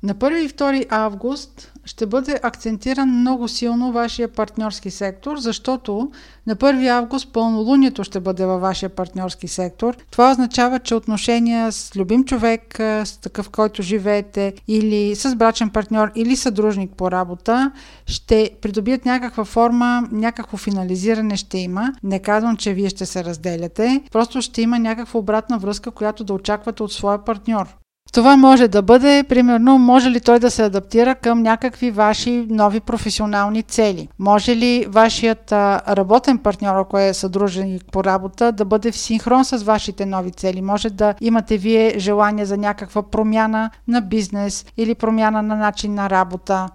На 0.06 0.14
1 0.14 0.36
и 0.38 0.48
2 0.48 0.86
август 0.90 1.72
ще 1.84 2.06
бъде 2.06 2.40
акцентиран 2.42 3.20
много 3.20 3.48
силно 3.48 3.92
вашия 3.92 4.28
партньорски 4.28 4.90
сектор, 4.90 5.36
защото 5.36 6.10
на 6.46 6.56
1 6.56 6.88
август 6.88 7.32
пълнолунието 7.32 8.04
ще 8.04 8.20
бъде 8.20 8.46
във 8.46 8.60
вашия 8.60 8.88
партньорски 8.88 9.48
сектор. 9.48 9.96
Това 10.10 10.30
означава, 10.30 10.78
че 10.78 10.94
отношения 10.94 11.72
с 11.72 11.96
любим 11.96 12.24
човек, 12.24 12.74
с 12.78 13.18
такъв, 13.22 13.50
който 13.50 13.82
живеете, 13.82 14.54
или 14.68 15.14
с 15.14 15.36
брачен 15.36 15.70
партньор, 15.70 16.10
или 16.14 16.36
съдружник 16.36 16.90
по 16.96 17.10
работа, 17.10 17.72
ще 18.06 18.50
придобият 18.62 19.04
някаква 19.04 19.44
форма, 19.44 20.08
някакво 20.12 20.56
финализиране 20.56 21.36
ще 21.36 21.58
има. 21.58 21.92
Не 22.02 22.18
казвам, 22.18 22.56
че 22.56 22.74
вие 22.74 22.88
ще 22.88 23.06
се 23.06 23.24
разделяте, 23.24 24.02
просто 24.12 24.42
ще 24.42 24.62
има 24.62 24.78
някаква 24.78 25.20
обратна 25.20 25.58
връзка, 25.58 25.90
която 25.90 26.24
да 26.24 26.32
очаквате 26.32 26.82
от 26.82 26.92
своя 26.92 27.24
партньор. 27.24 27.76
Това 28.16 28.36
може 28.36 28.68
да 28.68 28.82
бъде, 28.82 29.24
примерно, 29.28 29.78
може 29.78 30.10
ли 30.10 30.20
той 30.20 30.38
да 30.38 30.50
се 30.50 30.62
адаптира 30.62 31.14
към 31.14 31.42
някакви 31.42 31.90
ваши 31.90 32.46
нови 32.50 32.80
професионални 32.80 33.62
цели? 33.62 34.08
Може 34.18 34.56
ли 34.56 34.86
вашият 34.88 35.52
работен 35.52 36.38
партньор, 36.38 36.74
ако 36.74 36.98
е 36.98 37.14
съдруженик 37.14 37.82
по 37.92 38.04
работа, 38.04 38.52
да 38.52 38.64
бъде 38.64 38.92
в 38.92 38.96
синхрон 38.96 39.44
с 39.44 39.56
вашите 39.56 40.06
нови 40.06 40.30
цели? 40.30 40.62
Може 40.62 40.90
да 40.90 41.14
имате 41.20 41.58
вие 41.58 41.94
желание 41.98 42.44
за 42.44 42.56
някаква 42.56 43.02
промяна 43.02 43.70
на 43.88 44.00
бизнес 44.00 44.66
или 44.76 44.94
промяна 44.94 45.42
на 45.42 45.56
начин 45.56 45.94
на 45.94 46.10
работа. 46.10 46.68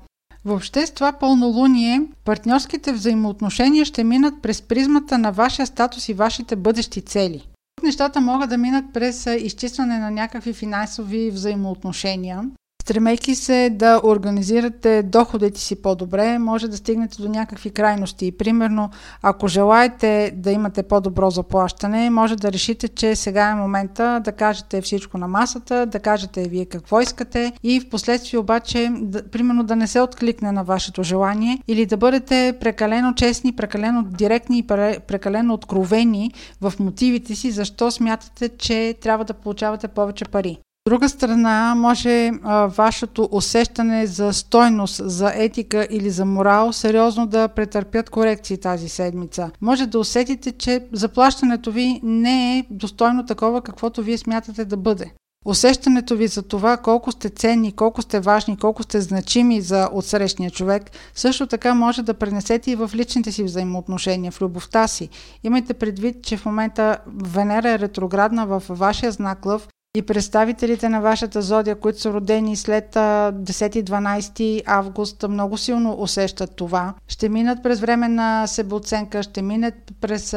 Въобще 0.46 0.86
с 0.86 0.92
това 0.92 1.12
пълнолуние 1.12 2.02
партньорските 2.26 2.94
взаимоотношения 2.94 3.86
ще 3.86 4.04
минат 4.04 4.34
през 4.42 4.62
призмата 4.62 5.18
на 5.18 5.32
вашия 5.32 5.68
статус 5.68 6.10
и 6.10 6.14
вашите 6.14 6.56
бъдещи 6.56 7.02
цели 7.02 7.48
нещата 7.84 8.22
могат 8.22 8.50
да 8.50 8.58
минат 8.58 8.86
през 8.94 9.26
изчистване 9.26 10.00
на 10.00 10.12
някакви 10.12 10.54
финансови 10.54 11.32
взаимоотношения. 11.32 12.44
Стремейки 12.82 13.36
се 13.36 13.70
да 13.74 14.02
организирате 14.04 15.04
доходите 15.04 15.60
си 15.60 15.82
по-добре, 15.82 16.38
може 16.38 16.68
да 16.68 16.78
стигнете 16.78 17.22
до 17.22 17.30
някакви 17.30 17.70
крайности. 17.70 18.32
Примерно, 18.32 18.90
ако 19.22 19.48
желаете 19.48 20.32
да 20.36 20.52
имате 20.52 20.84
по-добро 20.84 21.30
заплащане, 21.30 22.10
може 22.10 22.36
да 22.36 22.52
решите, 22.52 22.88
че 22.88 23.16
сега 23.16 23.50
е 23.50 23.56
момента 23.56 24.22
да 24.24 24.32
кажете 24.32 24.82
всичко 24.82 25.18
на 25.18 25.28
масата, 25.28 25.86
да 25.86 26.00
кажете 26.00 26.50
вие 26.50 26.66
какво 26.66 27.02
искате 27.02 27.54
и 27.64 27.80
в 27.80 27.90
последствие 27.90 28.40
обаче, 28.40 28.90
да, 29.02 29.30
примерно 29.30 29.64
да 29.64 29.76
не 29.76 29.88
се 29.88 30.02
откликне 30.02 30.52
на 30.52 30.64
вашето 30.64 31.04
желание 31.04 31.60
или 31.68 31.86
да 31.86 31.98
бъдете 31.98 32.58
прекалено 32.60 33.14
честни, 33.16 33.56
прекалено 33.56 34.04
директни 34.04 34.60
и 34.60 34.68
прекалено 35.08 35.54
откровени 35.54 36.32
в 36.62 36.74
мотивите 36.80 37.36
си, 37.36 37.52
защо 37.52 37.92
смятате, 37.92 38.50
че 38.50 38.96
трябва 39.02 39.26
да 39.26 39.34
получавате 39.34 39.88
повече 39.88 40.26
пари 40.26 40.58
друга 40.88 41.10
страна, 41.10 41.76
може 41.78 42.32
а, 42.44 42.66
вашето 42.66 43.30
усещане 43.32 44.08
за 44.08 44.34
стойност, 44.34 45.02
за 45.06 45.32
етика 45.36 45.88
или 45.92 46.10
за 46.10 46.26
морал 46.26 46.74
сериозно 46.74 47.28
да 47.28 47.48
претърпят 47.48 48.10
корекции 48.10 48.58
тази 48.58 48.90
седмица. 48.90 49.52
Може 49.62 49.86
да 49.86 50.00
усетите, 50.00 50.52
че 50.52 50.86
заплащането 50.94 51.72
ви 51.72 52.00
не 52.04 52.58
е 52.58 52.66
достойно 52.70 53.26
такова, 53.26 53.62
каквото 53.62 54.04
вие 54.04 54.18
смятате 54.18 54.66
да 54.66 54.78
бъде. 54.78 55.12
Усещането 55.46 56.16
ви 56.16 56.28
за 56.28 56.42
това 56.42 56.78
колко 56.78 57.12
сте 57.12 57.30
ценни, 57.30 57.72
колко 57.72 58.02
сте 58.02 58.20
важни, 58.20 58.58
колко 58.58 58.84
сте 58.84 59.02
значими 59.02 59.62
за 59.62 59.90
отсрещния 59.94 60.52
човек, 60.52 60.84
също 61.16 61.48
така 61.48 61.74
може 61.74 62.04
да 62.04 62.14
пренесете 62.14 62.72
и 62.72 62.76
в 62.76 62.92
личните 62.96 63.32
си 63.32 63.44
взаимоотношения, 63.44 64.32
в 64.32 64.42
любовта 64.42 64.88
си. 64.88 65.10
Имайте 65.44 65.74
предвид, 65.74 66.24
че 66.24 66.38
в 66.38 66.46
момента 66.46 66.98
Венера 67.08 67.70
е 67.70 67.80
ретроградна 67.80 68.46
в 68.46 68.64
вашия 68.70 69.12
знак 69.12 69.46
Лъв 69.46 69.68
и 69.96 70.02
представителите 70.02 70.90
на 70.90 71.02
вашата 71.02 71.42
зодия, 71.42 71.80
които 71.80 72.02
са 72.02 72.14
родени 72.14 72.56
след 72.56 72.96
10-12 72.96 74.62
август, 74.66 75.26
много 75.30 75.58
силно 75.58 75.96
усещат 76.00 76.56
това. 76.56 76.94
Ще 77.08 77.30
минат 77.30 77.64
през 77.64 77.80
време 77.80 78.08
на 78.08 78.48
себеоценка, 78.48 79.24
ще 79.24 79.42
минат 79.42 79.74
през 80.02 80.36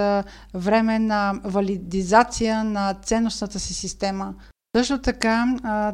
време 0.54 0.98
на 0.98 1.40
валидизация 1.44 2.64
на 2.64 2.94
ценностната 3.02 3.58
си 3.58 3.74
система. 3.74 4.34
Също 4.76 4.98
така, 4.98 5.46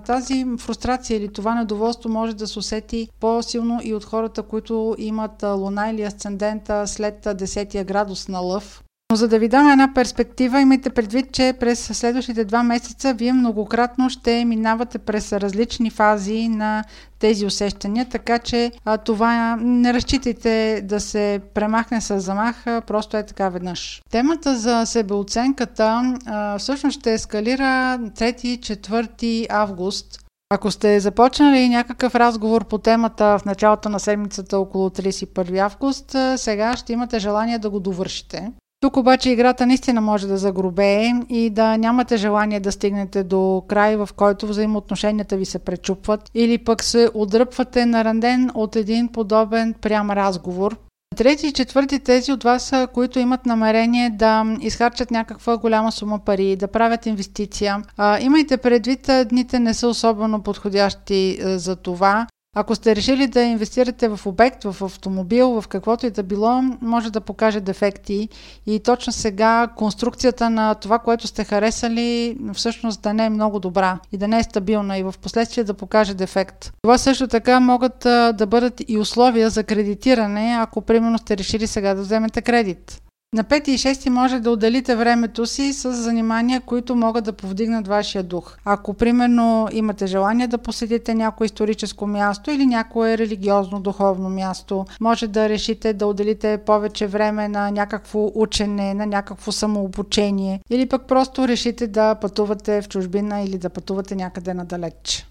тази 0.07 0.47
фрустрация 0.59 1.17
или 1.17 1.33
това 1.33 1.55
недоволство 1.55 2.09
може 2.09 2.37
да 2.37 2.47
се 2.47 2.59
усети 2.59 3.09
по-силно 3.21 3.81
и 3.83 3.95
от 3.95 4.05
хората, 4.05 4.43
които 4.43 4.95
имат 4.99 5.43
луна 5.43 5.91
или 5.91 6.03
асцендента 6.03 6.87
след 6.87 7.25
10 7.25 7.85
градус 7.85 8.29
на 8.29 8.39
лъв. 8.39 8.83
Но 9.11 9.17
за 9.17 9.29
да 9.29 9.39
ви 9.39 9.49
дам 9.49 9.71
една 9.71 9.95
перспектива, 9.95 10.61
имайте 10.61 10.91
предвид, 10.91 11.33
че 11.33 11.55
през 11.61 11.85
следващите 11.85 12.45
два 12.45 12.63
месеца 12.63 13.15
вие 13.15 13.33
многократно 13.33 14.11
ще 14.11 14.45
минавате 14.45 14.99
през 14.99 15.33
различни 15.33 15.91
фази 15.91 16.49
на 16.49 16.85
тези 17.19 17.47
усещания, 17.47 18.09
така 18.09 18.39
че 18.39 18.73
а, 18.85 18.99
това 18.99 19.57
не 19.61 19.95
разчитайте 19.95 20.83
да 20.85 21.01
се 21.01 21.41
премахне 21.55 22.01
с 22.01 22.21
замах, 22.21 22.65
просто 22.65 23.17
е 23.17 23.27
така 23.27 23.49
веднъж. 23.49 24.03
Темата 24.11 24.57
за 24.57 24.87
себеоценката 24.87 26.15
а, 26.27 26.59
всъщност 26.59 27.01
ще 27.01 27.15
ескалира 27.15 27.99
3-4 27.99 29.47
август. 29.51 30.21
Ако 30.51 30.71
сте 30.71 31.01
започнали 31.01 31.69
някакъв 31.69 32.15
разговор 32.15 32.65
по 32.65 32.79
темата 32.79 33.39
в 33.39 33.45
началото 33.45 33.89
на 33.89 34.01
седмицата 34.01 34.59
около 34.59 34.89
31 34.89 35.59
август, 35.59 36.17
сега 36.41 36.77
ще 36.77 36.93
имате 36.93 37.19
желание 37.19 37.59
да 37.59 37.71
го 37.71 37.81
довършите. 37.81 38.51
Тук 38.81 38.97
обаче 38.97 39.31
играта 39.31 39.67
наистина 39.67 40.01
може 40.01 40.27
да 40.27 40.37
загробее 40.37 41.13
и 41.29 41.51
да 41.51 41.77
нямате 41.77 42.17
желание 42.17 42.61
да 42.61 42.73
стигнете 42.73 43.23
до 43.23 43.63
край, 43.69 43.97
в 43.97 44.09
който 44.17 44.47
взаимоотношенията 44.47 45.37
ви 45.37 45.45
се 45.45 45.59
пречупват 45.59 46.31
или 46.35 46.59
пък 46.59 46.83
се 46.83 47.11
отдръпвате 47.15 47.87
на 47.87 48.05
ранден 48.05 48.51
от 48.55 48.77
един 48.77 49.09
подобен 49.09 49.75
прям 49.81 50.11
разговор. 50.11 50.77
Трети 51.17 51.47
и 51.47 51.53
четвърти 51.53 51.99
тези 51.99 52.33
от 52.33 52.45
вас, 52.45 52.73
които 52.95 53.19
имат 53.19 53.47
намерение 53.47 54.11
да 54.11 54.57
изхарчат 54.61 55.11
някаква 55.11 55.57
голяма 55.57 55.93
сума 55.93 56.19
пари, 56.19 56.57
да 56.57 56.69
правят 56.69 57.07
инвестиция, 57.07 57.83
имайте 58.21 58.57
предвид, 58.57 59.11
дните 59.27 59.59
не 59.59 59.75
са 59.75 59.89
особено 59.89 60.43
подходящи 60.43 61.39
за 61.43 61.77
това. 61.77 62.27
Ако 62.57 62.75
сте 62.75 62.97
решили 62.97 63.27
да 63.27 63.43
инвестирате 63.43 64.09
в 64.09 64.27
обект, 64.27 64.65
в 64.65 64.85
автомобил, 64.85 65.61
в 65.61 65.69
каквото 65.69 66.07
и 66.07 66.11
да 66.11 66.23
било, 66.23 66.63
може 66.81 67.11
да 67.11 67.21
покаже 67.21 67.61
дефекти 67.61 68.29
и 68.67 68.81
точно 68.81 69.13
сега 69.13 69.69
конструкцията 69.77 70.51
на 70.51 70.75
това, 70.75 70.99
което 70.99 71.27
сте 71.27 71.45
харесали, 71.45 72.39
всъщност 72.55 73.03
да 73.03 73.15
не 73.15 73.27
е 73.27 73.31
много 73.31 73.61
добра 73.61 73.99
и 74.13 74.17
да 74.17 74.29
не 74.29 74.39
е 74.39 74.43
стабилна 74.43 74.99
и 74.99 75.03
в 75.03 75.15
последствие 75.23 75.65
да 75.65 75.75
покаже 75.75 76.15
дефект. 76.15 76.73
Това 76.83 76.99
също 76.99 77.29
така 77.29 77.61
могат 77.61 77.99
да 78.37 78.47
бъдат 78.47 78.83
и 78.89 78.99
условия 78.99 79.51
за 79.51 79.65
кредитиране, 79.65 80.57
ако 80.61 80.81
примерно 80.81 81.19
сте 81.19 81.37
решили 81.37 81.67
сега 81.67 81.95
да 81.95 82.03
вземете 82.03 82.43
кредит. 82.43 83.03
На 83.35 83.45
5 83.45 83.69
и 83.69 83.79
6 83.79 84.09
може 84.09 84.41
да 84.41 84.51
отделите 84.51 84.97
времето 84.97 85.47
си 85.47 85.73
с 85.73 85.93
занимания, 85.93 86.61
които 86.61 86.97
могат 86.97 87.25
да 87.25 87.33
повдигнат 87.33 87.89
вашия 87.89 88.23
дух. 88.25 88.57
Ако, 88.65 88.95
примерно, 88.95 89.69
имате 89.73 90.07
желание 90.07 90.47
да 90.47 90.59
посетите 90.59 91.15
някое 91.15 91.45
историческо 91.45 92.07
място 92.07 92.51
или 92.51 92.67
някое 92.67 93.19
религиозно 93.19 93.81
духовно 93.81 94.29
място, 94.29 94.85
може 95.01 95.27
да 95.27 95.49
решите 95.49 95.93
да 95.93 96.07
отделите 96.07 96.59
повече 96.67 97.07
време 97.07 97.49
на 97.49 97.71
някакво 97.71 98.31
учене, 98.35 98.95
на 98.95 99.07
някакво 99.07 99.53
самообучение 99.53 100.61
или 100.71 100.89
пък 100.89 101.07
просто 101.07 101.49
решите 101.49 101.87
да 101.87 102.15
пътувате 102.15 102.83
в 102.83 102.89
чужбина 102.89 103.41
или 103.41 103.59
да 103.59 103.71
пътувате 103.71 104.15
някъде 104.15 104.55
надалеч. 104.55 105.27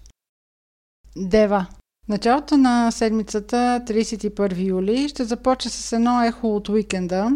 Дева 1.16 1.66
Началото 2.08 2.56
на 2.56 2.90
седмицата, 2.90 3.82
31 3.86 4.64
юли, 4.64 5.08
ще 5.08 5.24
започне 5.24 5.70
с 5.70 5.92
едно 5.92 6.22
ехо 6.22 6.56
от 6.56 6.68
уикенда, 6.68 7.30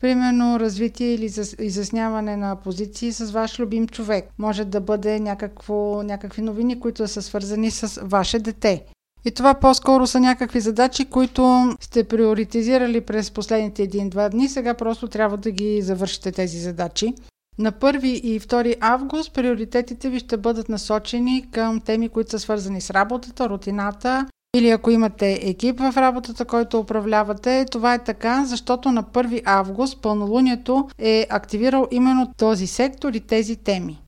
Примерно 0.00 0.60
развитие 0.60 1.14
или 1.14 1.30
изясняване 1.58 2.36
на 2.36 2.56
позиции 2.56 3.12
с 3.12 3.30
ваш 3.30 3.58
любим 3.58 3.88
човек. 3.88 4.28
Може 4.38 4.64
да 4.64 4.80
бъде 4.80 5.20
някакво, 5.20 6.02
някакви 6.02 6.42
новини, 6.42 6.80
които 6.80 7.08
са 7.08 7.22
свързани 7.22 7.70
с 7.70 8.00
ваше 8.04 8.38
дете. 8.38 8.84
И 9.24 9.30
това 9.30 9.54
по-скоро 9.54 10.06
са 10.06 10.20
някакви 10.20 10.60
задачи, 10.60 11.04
които 11.04 11.72
сте 11.80 12.04
приоритизирали 12.04 13.00
през 13.00 13.30
последните 13.30 13.82
един-два 13.82 14.28
дни. 14.28 14.48
Сега 14.48 14.74
просто 14.74 15.08
трябва 15.08 15.36
да 15.36 15.50
ги 15.50 15.82
завършите 15.82 16.32
тези 16.32 16.58
задачи. 16.58 17.14
На 17.58 17.72
1 17.72 18.04
и 18.04 18.40
2 18.40 18.76
август 18.80 19.34
приоритетите 19.34 20.10
ви 20.10 20.18
ще 20.18 20.36
бъдат 20.36 20.68
насочени 20.68 21.50
към 21.50 21.80
теми, 21.80 22.08
които 22.08 22.30
са 22.30 22.38
свързани 22.38 22.80
с 22.80 22.90
работата, 22.90 23.48
рутината, 23.48 24.26
или 24.56 24.70
ако 24.70 24.90
имате 24.90 25.38
екип 25.42 25.80
в 25.80 25.92
работата, 25.96 26.44
който 26.44 26.78
управлявате, 26.78 27.66
това 27.70 27.94
е 27.94 28.04
така, 28.04 28.44
защото 28.44 28.92
на 28.92 29.04
1 29.04 29.42
август 29.44 30.02
пълнолунието 30.02 30.88
е 30.98 31.26
активирал 31.30 31.88
именно 31.90 32.32
този 32.36 32.66
сектор 32.66 33.14
и 33.14 33.20
тези 33.20 33.56
теми. 33.56 33.98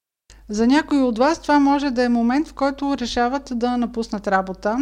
За 0.53 0.67
някои 0.67 1.03
от 1.03 1.19
вас 1.19 1.39
това 1.39 1.59
може 1.59 1.91
да 1.91 2.05
е 2.05 2.09
момент, 2.09 2.49
в 2.49 2.55
който 2.55 2.97
решават 2.99 3.53
да 3.55 3.77
напуснат 3.77 4.29
работа. 4.29 4.77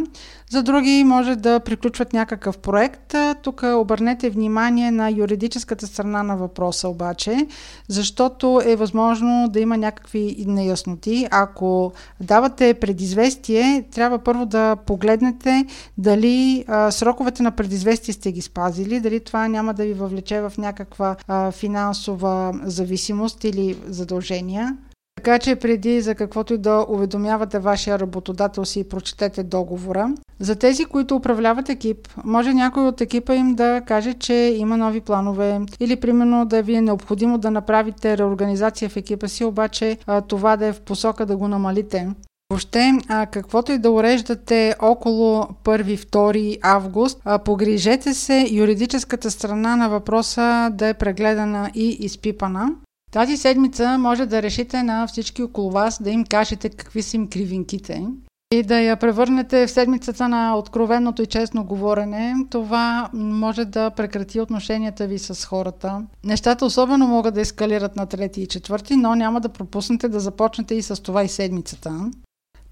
За 0.51 0.63
други 0.63 1.05
може 1.05 1.37
да 1.37 1.61
приключват 1.61 2.13
някакъв 2.13 2.59
проект. 2.59 3.15
Тук 3.43 3.63
обърнете 3.63 4.31
внимание 4.31 4.91
на 4.91 5.11
юридическата 5.11 5.87
страна 5.87 6.23
на 6.23 6.37
въпроса 6.37 6.89
обаче, 6.89 7.47
защото 7.89 8.61
е 8.65 8.77
възможно 8.77 9.49
да 9.49 9.61
има 9.61 9.77
някакви 9.77 10.45
неясноти. 10.49 11.29
Ако 11.31 11.93
давате 12.21 12.75
предизвестие, 12.75 13.85
трябва 13.95 14.19
първо 14.19 14.47
да 14.47 14.77
погледнете 14.77 15.67
дали 15.99 16.65
сроковете 16.91 17.43
на 17.43 17.51
предизвестие 17.51 18.15
сте 18.15 18.33
ги 18.33 18.41
спазили, 18.41 19.01
дали 19.01 19.21
това 19.21 19.49
няма 19.49 19.75
да 19.75 19.85
ви 19.85 19.93
въвлече 19.93 20.41
в 20.41 20.53
някаква 20.59 21.17
финансова 21.53 22.61
зависимост 22.65 23.45
или 23.45 23.79
задължения. 23.87 24.77
Така 25.21 25.39
че 25.39 25.57
преди 25.57 26.01
за 26.01 26.15
каквото 26.15 26.55
и 26.55 26.59
да 26.59 26.87
уведомявате 26.89 27.59
вашия 27.59 27.99
работодател 27.99 28.65
си 28.65 28.81
и 28.81 28.89
прочетете 28.89 29.43
договора. 29.43 30.15
За 30.39 30.57
тези, 30.57 30.85
които 30.85 31.17
управляват 31.17 31.69
екип, 31.69 32.09
може 32.25 32.55
някой 32.55 32.87
от 32.87 33.01
екипа 33.01 33.35
им 33.35 33.55
да 33.55 33.83
каже, 33.87 34.15
че 34.15 34.35
има 34.35 34.77
нови 34.77 35.01
планове 35.01 35.61
или 35.81 35.97
примерно 35.97 36.45
да 36.45 36.63
ви 36.63 36.75
е 36.75 36.81
необходимо 36.81 37.39
да 37.39 37.51
направите 37.51 38.19
реорганизация 38.19 38.89
в 38.89 38.97
екипа 38.97 39.29
си, 39.29 39.45
обаче 39.45 39.99
това 40.29 40.57
да 40.57 40.67
е 40.67 40.73
в 40.73 40.81
посока 40.81 41.27
да 41.27 41.37
го 41.37 41.49
намалите. 41.49 42.09
Въобще, 42.51 42.93
а, 43.09 43.27
каквото 43.27 43.73
и 43.73 43.79
да 43.79 43.91
уреждате 43.91 44.75
около 44.83 45.47
1-2 45.65 46.59
август, 46.63 47.21
а, 47.25 47.39
погрижете 47.39 48.15
се 48.15 48.49
юридическата 48.51 49.31
страна 49.31 49.77
на 49.77 49.89
въпроса 49.89 50.71
да 50.73 50.89
е 50.89 50.95
прегледана 50.95 51.71
и 51.75 51.89
изпипана. 52.01 52.71
Тази 53.11 53.37
седмица 53.37 53.99
може 53.99 54.27
да 54.27 54.43
решите 54.43 54.83
на 54.83 55.07
всички 55.07 55.43
около 55.43 55.71
вас 55.71 56.03
да 56.03 56.11
им 56.11 56.25
кажете 56.25 56.69
какви 56.69 57.03
са 57.03 57.17
им 57.17 57.29
кривинките 57.29 58.07
и 58.55 58.63
да 58.63 58.81
я 58.81 58.97
превърнете 58.97 59.67
в 59.67 59.71
седмицата 59.71 60.29
на 60.29 60.57
откровеното 60.57 61.23
и 61.23 61.27
честно 61.27 61.65
говорене. 61.65 62.35
Това 62.51 63.11
може 63.13 63.65
да 63.65 63.91
прекрати 63.91 64.41
отношенията 64.41 65.07
ви 65.07 65.19
с 65.19 65.47
хората. 65.47 66.03
Нещата 66.25 66.65
особено 66.65 67.07
могат 67.07 67.35
да 67.35 67.41
ескалират 67.41 67.97
на 67.97 68.07
трети 68.07 68.43
и 68.43 68.47
четвърти, 68.47 68.97
но 68.97 69.15
няма 69.15 69.41
да 69.41 69.49
пропуснете 69.49 70.09
да 70.09 70.21
започнете 70.21 70.75
и 70.75 70.83
с 70.83 71.03
това 71.03 71.25
и 71.25 71.29
седмицата. 71.29 72.11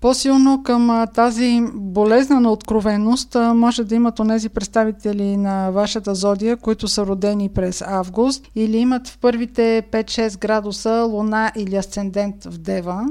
По-силно 0.01 0.63
към 0.63 1.07
тази 1.15 1.63
болезнена 1.75 2.53
откровеност 2.53 3.37
може 3.55 3.85
да 3.85 3.95
имат 3.95 4.21
онези 4.21 4.49
представители 4.49 5.37
на 5.37 5.71
вашата 5.71 6.15
зодия, 6.15 6.57
които 6.57 6.89
са 6.89 7.07
родени 7.07 7.49
през 7.49 7.83
август 7.83 8.49
или 8.55 8.77
имат 8.77 9.09
в 9.09 9.19
първите 9.19 9.83
5-6 9.93 10.39
градуса 10.39 11.07
луна 11.11 11.53
или 11.57 11.77
асцендент 11.77 12.45
в 12.45 12.59
Дева. 12.59 13.07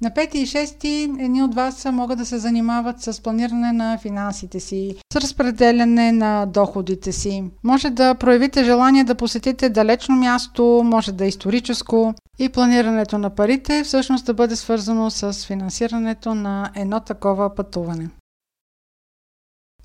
На 0.00 0.10
5 0.10 0.34
и 0.34 0.46
6 0.46 1.22
едни 1.24 1.42
от 1.42 1.54
вас 1.54 1.86
могат 1.92 2.18
да 2.18 2.26
се 2.26 2.38
занимават 2.38 3.02
с 3.02 3.22
планиране 3.22 3.72
на 3.72 3.98
финансите 3.98 4.60
си, 4.60 4.96
с 5.12 5.16
разпределяне 5.16 6.12
на 6.12 6.46
доходите 6.46 7.12
си. 7.12 7.44
Може 7.64 7.90
да 7.90 8.14
проявите 8.14 8.64
желание 8.64 9.04
да 9.04 9.14
посетите 9.14 9.68
далечно 9.68 10.16
място, 10.16 10.82
може 10.84 11.12
да 11.12 11.24
е 11.24 11.28
историческо 11.28 12.14
и 12.38 12.48
планирането 12.48 13.18
на 13.18 13.30
парите 13.30 13.84
всъщност 13.84 14.26
да 14.26 14.34
бъде 14.34 14.56
свързано 14.56 15.10
с 15.10 15.46
финансирането 15.46 16.34
на 16.34 16.70
едно 16.76 17.00
такова 17.00 17.54
пътуване. 17.54 18.10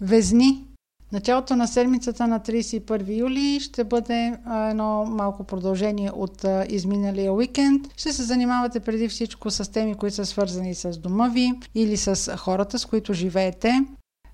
Везни 0.02 0.68
Началото 1.14 1.56
на 1.56 1.68
седмицата 1.68 2.28
на 2.28 2.40
31 2.40 3.18
юли 3.18 3.60
ще 3.60 3.84
бъде 3.84 4.38
едно 4.70 5.06
малко 5.06 5.44
продължение 5.44 6.12
от 6.16 6.46
изминалия 6.70 7.34
уикенд. 7.34 7.88
Ще 7.98 8.14
се 8.14 8.24
занимавате 8.24 8.80
преди 8.80 9.08
всичко 9.08 9.52
с 9.52 9.72
теми, 9.72 9.96
които 9.96 10.16
са 10.16 10.26
свързани 10.26 10.76
с 10.76 10.98
дома 10.98 11.28
ви 11.28 11.54
или 11.76 11.98
с 11.98 12.38
хората, 12.38 12.80
с 12.80 12.86
които 12.86 13.14
живеете. 13.14 13.86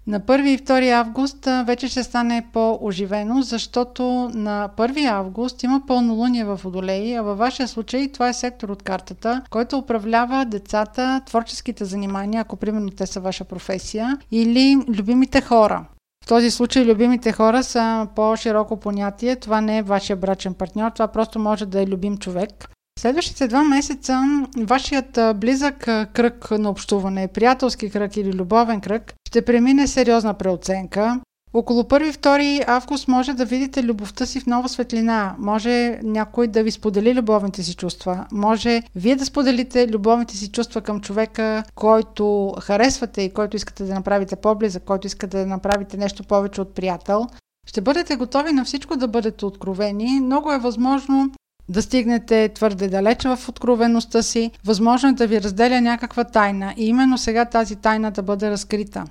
На 0.08 0.20
1 0.20 0.48
и 0.48 0.58
2 0.58 0.92
август 0.92 1.48
вече 1.66 1.88
ще 1.88 2.04
стане 2.04 2.48
по-оживено, 2.54 3.42
защото 3.42 4.04
на 4.34 4.70
1 4.78 5.06
август 5.06 5.64
има 5.64 5.82
пълнолуние 5.88 6.46
в 6.46 6.60
Водолей, 6.64 7.18
а 7.18 7.22
във 7.22 7.38
вашия 7.38 7.68
случай 7.68 8.12
това 8.12 8.30
е 8.30 8.34
сектор 8.34 8.70
от 8.70 8.84
картата, 8.84 9.42
който 9.50 9.78
управлява 9.78 10.46
децата, 10.46 11.22
творческите 11.26 11.86
занимания, 11.86 12.42
ако 12.42 12.56
примерно 12.56 12.90
те 12.90 13.08
са 13.08 13.20
ваша 13.20 13.44
професия, 13.44 14.18
или 14.32 14.78
любимите 14.88 15.42
хора. 15.42 15.86
Този 16.30 16.52
случай 16.52 16.86
любимите 16.86 17.32
хора 17.32 17.64
са 17.64 18.08
по-широко 18.16 18.78
понятие. 18.78 19.36
Това 19.36 19.62
не 19.62 19.78
е 19.78 19.82
вашия 19.82 20.16
брачен 20.16 20.54
партньор, 20.54 20.92
това 20.92 21.08
просто 21.08 21.40
може 21.40 21.66
да 21.66 21.82
е 21.82 21.88
любим 21.88 22.18
човек. 22.18 22.70
Следващите 23.00 23.48
два 23.48 23.64
месеца 23.64 24.22
вашият 24.58 25.20
близък 25.36 25.78
кръг 26.14 26.52
на 26.52 26.70
общуване, 26.70 27.28
приятелски 27.28 27.90
кръг 27.90 28.18
или 28.18 28.34
любовен 28.34 28.82
кръг, 28.82 29.14
ще 29.28 29.46
премине 29.46 29.88
сериозна 29.88 30.34
преоценка. 30.34 31.20
Около 31.54 31.84
1-2 31.84 32.64
август 32.68 33.08
може 33.08 33.34
да 33.34 33.46
видите 33.46 33.84
любовта 33.84 34.26
си 34.26 34.40
в 34.40 34.46
нова 34.46 34.70
светлина. 34.70 35.36
Може 35.40 36.00
някой 36.04 36.48
да 36.48 36.64
ви 36.64 36.72
сподели 36.72 37.16
любовните 37.16 37.64
си 37.64 37.76
чувства. 37.76 38.26
Може 38.32 38.82
вие 38.96 39.16
да 39.16 39.26
споделите 39.26 39.88
любовните 39.88 40.38
си 40.38 40.52
чувства 40.52 40.82
към 40.82 41.02
човека, 41.02 41.64
който 41.76 42.54
харесвате 42.62 43.22
и 43.22 43.34
който 43.34 43.58
искате 43.58 43.84
да 43.84 43.94
направите 43.94 44.36
по-близък, 44.36 44.84
който 44.84 45.08
искате 45.08 45.38
да 45.38 45.46
направите 45.46 45.98
нещо 45.98 46.24
повече 46.24 46.62
от 46.62 46.76
приятел. 46.76 47.28
Ще 47.68 47.82
бъдете 47.82 48.16
готови 48.16 48.52
на 48.52 48.66
всичко 48.66 48.96
да 48.96 49.08
бъдете 49.08 49.46
откровени. 49.46 50.20
Много 50.20 50.52
е 50.52 50.60
възможно 50.60 51.32
да 51.70 51.82
стигнете 51.82 52.50
твърде 52.56 52.88
далеч 52.88 53.24
в 53.24 53.50
откровеността 53.50 54.24
си, 54.24 54.52
възможно 54.66 55.10
е 55.10 55.14
да 55.14 55.28
ви 55.28 55.42
разделя 55.42 55.82
някаква 55.82 56.24
тайна 56.24 56.74
и 56.78 56.88
именно 56.88 57.18
сега 57.18 57.46
тази 57.46 57.76
тайна 57.76 58.12
да 58.12 58.24
бъде 58.24 58.50
разкрита. 58.50 59.06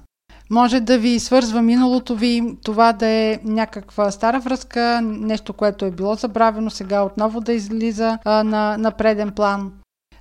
Може 0.50 0.80
да 0.80 0.98
ви 0.98 1.20
свързва 1.20 1.62
миналото 1.62 2.16
ви, 2.16 2.56
това 2.64 2.92
да 2.92 3.06
е 3.06 3.38
някаква 3.44 4.10
стара 4.10 4.40
връзка, 4.40 5.00
нещо, 5.02 5.52
което 5.52 5.84
е 5.84 5.90
било 5.90 6.14
забравено, 6.14 6.70
сега 6.70 7.02
отново 7.02 7.40
да 7.40 7.52
излиза 7.52 8.18
а, 8.24 8.44
на, 8.44 8.76
на 8.78 8.90
преден 8.90 9.30
план. 9.30 9.72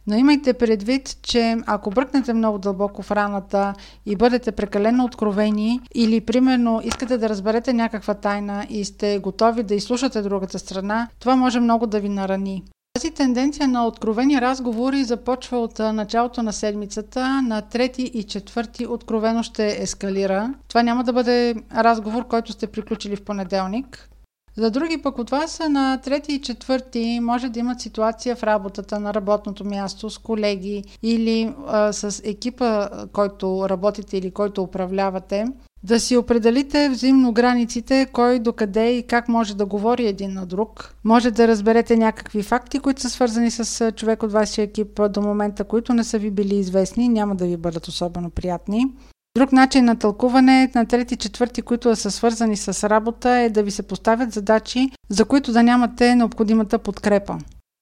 Но 0.08 0.16
имайте 0.16 0.54
предвид, 0.54 1.18
че 1.22 1.58
ако 1.66 1.90
бръкнете 1.90 2.34
много 2.34 2.58
дълбоко 2.58 3.04
в 3.04 3.12
раната 3.12 3.74
и 4.06 4.16
бъдете 4.16 4.52
прекалено 4.52 5.06
откровени 5.06 5.82
или 5.96 6.22
примерно 6.22 6.82
искате 6.84 7.18
да 7.18 7.30
разберете 7.30 7.74
някаква 7.74 8.14
тайна 8.14 8.66
и 8.70 8.86
сте 8.86 9.20
готови 9.20 9.64
да 9.64 9.76
изслушате 9.76 10.22
другата 10.22 10.60
страна, 10.60 11.08
това 11.20 11.36
може 11.36 11.60
много 11.60 11.88
да 11.88 12.00
ви 12.00 12.10
нарани. 12.10 12.64
Тази 12.98 13.12
тенденция 13.12 13.68
на 13.68 13.88
откровени 13.88 14.42
разговори 14.42 15.04
започва 15.04 15.58
от 15.58 15.80
началото 15.80 16.44
на 16.44 16.54
седмицата. 16.54 17.42
На 17.42 17.62
трети 17.62 18.02
и 18.02 18.24
четвърти 18.24 18.88
откровено 18.88 19.44
ще 19.44 19.68
ескалира. 19.82 20.54
Това 20.68 20.84
няма 20.84 21.04
да 21.04 21.14
бъде 21.14 21.56
разговор, 21.76 22.28
който 22.28 22.52
сте 22.52 22.68
приключили 22.68 23.16
в 23.16 23.24
понеделник. 23.24 24.10
За 24.56 24.72
други 24.72 25.02
пък 25.02 25.18
от 25.18 25.30
вас 25.30 25.62
на 25.70 25.98
трети 25.98 26.34
и 26.34 26.42
четвърти 26.42 27.20
може 27.22 27.50
да 27.50 27.60
имат 27.60 27.82
ситуация 27.82 28.36
в 28.36 28.44
работата 28.44 29.00
на 29.00 29.14
работното 29.14 29.66
място 29.66 30.10
с 30.10 30.18
колеги 30.18 30.84
или 31.04 31.54
а, 31.68 31.94
с 31.94 32.22
екипа, 32.26 32.90
който 33.14 33.70
работите 33.70 34.18
или 34.18 34.32
който 34.32 34.64
управлявате. 34.64 35.46
Да 35.84 36.00
си 36.00 36.18
определите 36.18 36.90
взаимно 36.90 37.32
границите, 37.32 38.08
кой 38.14 38.40
докъде 38.40 38.92
и 38.92 39.04
как 39.04 39.28
може 39.28 39.58
да 39.58 39.66
говори 39.66 40.08
един 40.08 40.34
на 40.34 40.46
друг. 40.46 40.96
Може 41.04 41.32
да 41.32 41.48
разберете 41.48 41.98
някакви 41.98 42.44
факти, 42.44 42.80
които 42.80 43.02
са 43.02 43.10
свързани 43.10 43.52
с 43.52 43.92
човек 43.92 44.24
от 44.24 44.32
вашия 44.32 44.64
екип 44.64 45.00
до 45.10 45.22
момента, 45.22 45.64
които 45.64 45.94
не 45.94 46.04
са 46.04 46.20
ви 46.20 46.32
били 46.32 46.56
известни, 46.56 47.10
няма 47.10 47.36
да 47.36 47.46
ви 47.46 47.58
бъдат 47.58 47.88
особено 47.88 48.30
приятни. 48.30 48.86
Друг 49.38 49.52
начин 49.52 49.86
на 49.86 49.96
тълкуване 49.96 50.72
на 50.76 50.86
трети 50.86 51.16
четвърти, 51.16 51.62
които 51.62 51.96
са 51.96 52.12
свързани 52.12 52.58
с 52.58 52.90
работа, 52.90 53.30
е 53.30 53.50
да 53.50 53.64
ви 53.64 53.72
се 53.72 53.84
поставят 53.84 54.34
задачи, 54.34 54.90
за 55.10 55.26
които 55.26 55.52
да 55.52 55.64
нямате 55.64 56.16
необходимата 56.16 56.80
подкрепа. 56.80 57.38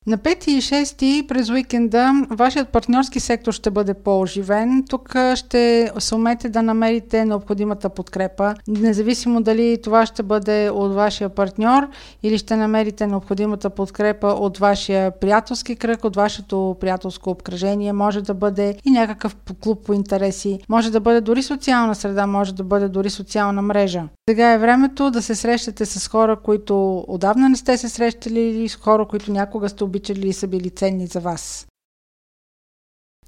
На 0.08 0.18
5 0.18 0.48
и 0.48 0.62
6 0.62 1.28
през 1.28 1.50
уикенда 1.50 2.12
вашият 2.30 2.70
партньорски 2.70 3.20
сектор 3.20 3.54
ще 3.54 3.72
бъде 3.72 3.94
по-оживен. 3.94 4.84
Тук 4.90 5.16
ще 5.36 5.92
се 6.00 6.16
умете 6.16 6.50
да 6.50 6.62
намерите 6.62 7.26
необходимата 7.26 7.90
подкрепа, 7.90 8.54
независимо 8.68 9.42
дали 9.42 9.78
това 9.84 10.06
ще 10.06 10.24
бъде 10.24 10.70
от 10.70 10.94
вашия 10.94 11.30
партньор 11.30 11.88
или 12.24 12.38
ще 12.38 12.56
намерите 12.56 13.08
необходимата 13.08 13.70
подкрепа 13.70 14.28
от 14.28 14.58
вашия 14.58 15.12
приятелски 15.12 15.76
кръг, 15.76 16.04
от 16.04 16.16
вашето 16.16 16.76
приятелско 16.80 17.30
обкръжение. 17.30 17.94
Може 17.94 18.22
да 18.22 18.34
бъде 18.34 18.76
и 18.86 18.92
някакъв 18.92 19.36
клуб 19.64 19.86
по 19.86 19.94
интереси, 19.94 20.60
може 20.70 20.92
да 20.92 21.00
бъде 21.00 21.22
дори 21.22 21.44
социална 21.44 21.96
среда, 21.96 22.28
може 22.28 22.56
да 22.56 22.64
бъде 22.64 22.88
дори 22.88 23.10
социална 23.10 23.62
мрежа. 23.62 24.04
Сега 24.30 24.52
е 24.52 24.58
времето 24.58 25.12
да 25.12 25.22
се 25.22 25.36
срещате 25.36 25.86
с 25.86 26.08
хора, 26.08 26.40
които 26.42 27.06
отдавна 27.08 27.50
не 27.50 27.58
сте 27.58 27.78
се 27.78 27.90
срещали 27.90 28.40
или 28.40 28.70
с 28.70 28.76
хора, 28.76 29.08
които 29.08 29.32
някога 29.32 29.70
сте 29.70 29.84
обичали 29.84 30.28
и 30.28 30.34
са 30.34 30.48
били 30.48 30.70
ценни 30.70 31.08
за 31.08 31.20
вас. 31.20 31.68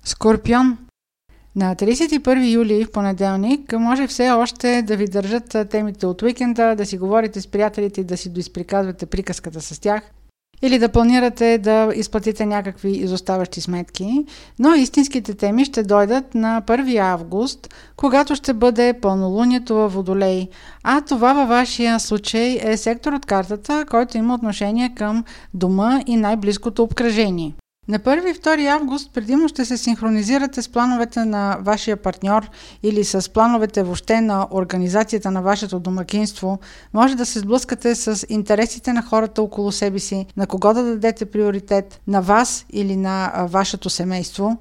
Скорпион 0.03 0.77
на 1.55 1.75
31 1.75 2.53
юли 2.53 2.85
в 2.85 2.91
понеделник 2.91 3.73
може 3.73 4.07
все 4.07 4.31
още 4.31 4.81
да 4.81 4.97
ви 4.97 5.07
държат 5.07 5.69
темите 5.69 6.05
от 6.05 6.21
уикенда, 6.21 6.75
да 6.75 6.85
си 6.85 6.97
говорите 6.97 7.41
с 7.41 7.47
приятелите 7.47 8.01
и 8.01 8.03
да 8.03 8.17
си 8.17 8.29
доизприказвате 8.29 9.05
приказката 9.05 9.61
с 9.61 9.79
тях 9.79 10.11
или 10.61 10.79
да 10.79 10.89
планирате 10.89 11.57
да 11.57 11.91
изплатите 11.95 12.45
някакви 12.45 12.91
изоставащи 12.91 13.61
сметки, 13.61 14.25
но 14.59 14.73
истинските 14.73 15.33
теми 15.33 15.65
ще 15.65 15.83
дойдат 15.83 16.35
на 16.35 16.61
1 16.67 16.97
август, 16.97 17.73
когато 17.95 18.35
ще 18.35 18.53
бъде 18.53 18.93
пълнолунието 19.01 19.75
във 19.75 19.93
Водолей, 19.93 20.47
а 20.83 21.01
това 21.01 21.33
във 21.33 21.49
вашия 21.49 21.99
случай 21.99 22.59
е 22.61 22.77
сектор 22.77 23.13
от 23.13 23.25
картата, 23.25 23.85
който 23.89 24.17
има 24.17 24.35
отношение 24.35 24.93
към 24.95 25.23
дома 25.53 26.01
и 26.05 26.17
най-близкото 26.17 26.83
обкръжение. 26.83 27.53
На 27.87 27.99
1 27.99 28.31
и 28.31 28.33
2 28.33 28.67
август 28.67 29.13
предимно 29.13 29.47
ще 29.47 29.65
се 29.65 29.77
синхронизирате 29.77 30.61
с 30.61 30.69
плановете 30.69 31.25
на 31.25 31.57
вашия 31.61 31.97
партньор 31.97 32.49
или 32.83 33.03
с 33.03 33.33
плановете 33.33 33.83
въобще 33.83 34.21
на 34.21 34.47
организацията 34.51 35.31
на 35.31 35.41
вашето 35.41 35.79
домакинство. 35.79 36.59
Може 36.93 37.15
да 37.15 37.25
се 37.25 37.39
сблъскате 37.39 37.95
с 37.95 38.25
интересите 38.29 38.93
на 38.93 39.01
хората 39.01 39.41
около 39.41 39.71
себе 39.71 39.99
си, 39.99 40.25
на 40.37 40.47
кого 40.47 40.73
да 40.73 40.83
дадете 40.83 41.25
приоритет, 41.25 42.01
на 42.07 42.21
вас 42.21 42.65
или 42.69 42.95
на 42.95 43.47
вашето 43.49 43.89
семейство. 43.89 44.57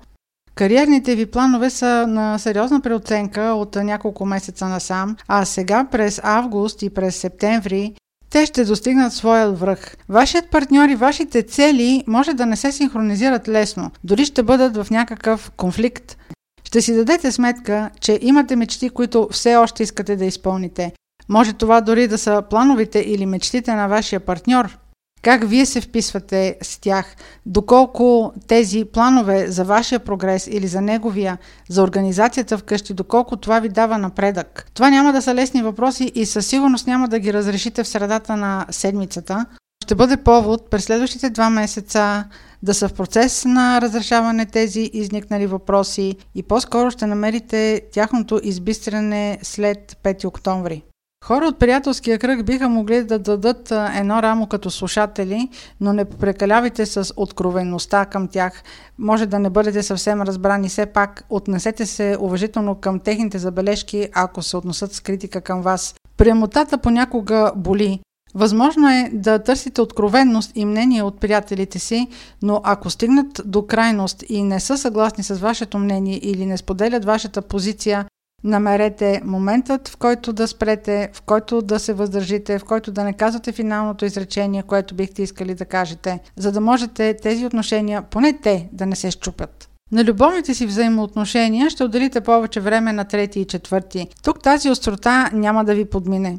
Кариерните 0.55 1.15
ви 1.15 1.27
планове 1.27 1.71
са 1.71 2.07
на 2.07 2.39
сериозна 2.39 2.81
преоценка 2.81 3.41
от 3.41 3.77
няколко 3.77 4.27
месеца 4.27 4.69
насам, 4.69 5.17
а 5.29 5.45
сега 5.45 5.87
през 5.91 6.21
август 6.25 6.83
и 6.83 6.91
през 6.91 7.17
септември 7.17 7.95
те 8.31 8.47
ще 8.47 8.65
достигнат 8.65 9.13
своя 9.13 9.51
връх. 9.51 9.97
Вашият 10.09 10.51
партньор 10.51 10.89
и 10.89 10.95
вашите 10.95 11.43
цели 11.43 12.05
може 12.07 12.35
да 12.35 12.47
не 12.47 12.57
се 12.57 12.73
синхронизират 12.73 13.49
лесно, 13.49 13.91
дори 14.05 14.25
ще 14.25 14.43
бъдат 14.43 14.77
в 14.77 14.91
някакъв 14.91 15.51
конфликт. 15.57 16.17
Ще 16.65 16.81
си 16.81 16.95
дадете 16.95 17.33
сметка, 17.33 17.91
че 18.01 18.19
имате 18.23 18.57
мечти, 18.57 18.91
които 18.91 19.29
все 19.31 19.57
още 19.57 19.83
искате 19.83 20.17
да 20.17 20.25
изпълните. 20.25 20.93
Може 21.29 21.53
това 21.53 21.81
дори 21.81 22.09
да 22.09 22.19
са 22.19 22.43
плановите 22.51 22.99
или 22.99 23.27
мечтите 23.27 23.75
на 23.75 23.87
вашия 23.87 24.21
партньор. 24.21 24.79
Как 25.27 25.49
вие 25.49 25.67
се 25.67 25.81
вписвате 25.81 26.57
с 26.63 26.81
тях? 26.81 27.17
Доколко 27.47 28.33
тези 28.47 28.85
планове 28.85 29.47
за 29.51 29.65
вашия 29.65 30.01
прогрес 30.01 30.47
или 30.47 30.67
за 30.67 30.81
неговия, 30.81 31.39
за 31.69 31.83
организацията 31.83 32.59
вкъщи, 32.59 32.95
доколко 32.95 33.37
това 33.37 33.61
ви 33.61 33.69
дава 33.69 33.99
напредък? 33.99 34.71
Това 34.75 34.91
няма 34.91 35.13
да 35.13 35.23
са 35.23 35.35
лесни 35.35 35.63
въпроси 35.63 36.13
и 36.15 36.27
със 36.27 36.47
сигурност 36.47 36.87
няма 36.87 37.09
да 37.09 37.19
ги 37.19 37.33
разрешите 37.33 37.85
в 37.85 37.89
средата 37.89 38.37
на 38.37 38.67
седмицата. 38.71 39.47
Ще 39.85 39.95
бъде 39.95 40.17
повод 40.17 40.71
през 40.71 40.85
следващите 40.85 41.31
два 41.31 41.51
месеца 41.51 42.25
да 42.63 42.75
са 42.75 42.89
в 42.89 42.93
процес 42.93 43.45
на 43.45 43.81
разрешаване 43.81 44.47
тези 44.47 44.91
изникнали 44.93 45.47
въпроси 45.47 46.17
и 46.35 46.43
по-скоро 46.43 46.91
ще 46.91 47.07
намерите 47.07 47.83
тяхното 47.93 48.41
избистране 48.43 49.39
след 49.43 49.97
5 50.05 50.25
октомври. 50.25 50.83
Хора 51.27 51.47
от 51.47 51.59
приятелския 51.59 52.19
кръг 52.19 52.45
биха 52.45 52.69
могли 52.69 53.05
да 53.05 53.19
дадат 53.19 53.73
едно 53.95 54.23
рамо 54.23 54.47
като 54.47 54.71
слушатели, 54.71 55.49
но 55.81 55.93
не 55.93 56.05
прекалявайте 56.05 56.87
с 56.87 57.13
откровеността 57.17 58.05
към 58.05 58.29
тях. 58.29 58.63
Може 58.99 59.27
да 59.27 59.39
не 59.39 59.51
бъдете 59.51 59.83
съвсем 59.83 60.23
разбрани. 60.23 60.69
Все 60.69 60.87
пак 60.87 61.25
отнесете 61.31 61.87
се 61.87 62.17
уважително 62.21 62.75
към 62.75 63.01
техните 63.01 63.39
забележки, 63.39 64.09
ако 64.15 64.43
се 64.43 64.57
относят 64.57 64.93
с 64.93 65.01
критика 65.01 65.41
към 65.41 65.63
вас. 65.63 65.95
Прямотата 66.17 66.79
понякога 66.79 67.53
боли. 67.57 68.01
Възможно 68.35 68.89
е 68.89 69.11
да 69.13 69.39
търсите 69.39 69.81
откровенност 69.81 70.53
и 70.55 70.65
мнение 70.65 71.03
от 71.03 71.21
приятелите 71.21 71.79
си, 71.79 72.09
но 72.43 72.61
ако 72.65 72.91
стигнат 72.91 73.41
до 73.45 73.67
крайност 73.67 74.25
и 74.29 74.43
не 74.43 74.61
са 74.61 74.79
съгласни 74.79 75.25
с 75.25 75.35
вашето 75.35 75.79
мнение 75.79 76.21
или 76.23 76.47
не 76.47 76.57
споделят 76.57 77.05
вашата 77.05 77.43
позиция, 77.43 78.07
Намерете 78.45 79.21
моментът, 79.25 79.89
в 79.89 79.97
който 79.97 80.33
да 80.33 80.49
спрете, 80.49 81.11
в 81.13 81.23
който 81.23 81.63
да 81.63 81.79
се 81.79 81.93
въздържите, 81.93 82.59
в 82.59 82.65
който 82.65 82.93
да 82.93 83.05
не 83.05 83.13
казвате 83.13 83.53
финалното 83.53 84.05
изречение, 84.05 84.63
което 84.63 84.95
бихте 84.95 85.23
искали 85.23 85.55
да 85.55 85.65
кажете, 85.65 86.21
за 86.37 86.53
да 86.53 86.61
можете 86.61 87.17
тези 87.23 87.47
отношения, 87.47 88.03
поне 88.03 88.33
те, 88.33 88.69
да 88.73 88.87
не 88.87 88.97
се 88.97 89.11
щупят. 89.11 89.69
На 89.93 90.05
любовните 90.05 90.55
си 90.55 90.67
взаимоотношения 90.67 91.71
ще 91.71 91.85
отделите 91.85 92.21
повече 92.21 92.61
време 92.61 92.93
на 92.93 93.05
трети 93.05 93.41
и 93.41 93.45
четвърти. 93.45 94.09
Тук 94.23 94.43
тази 94.43 94.71
острота 94.71 95.31
няма 95.33 95.65
да 95.65 95.75
ви 95.75 95.85
подмине. 95.85 96.39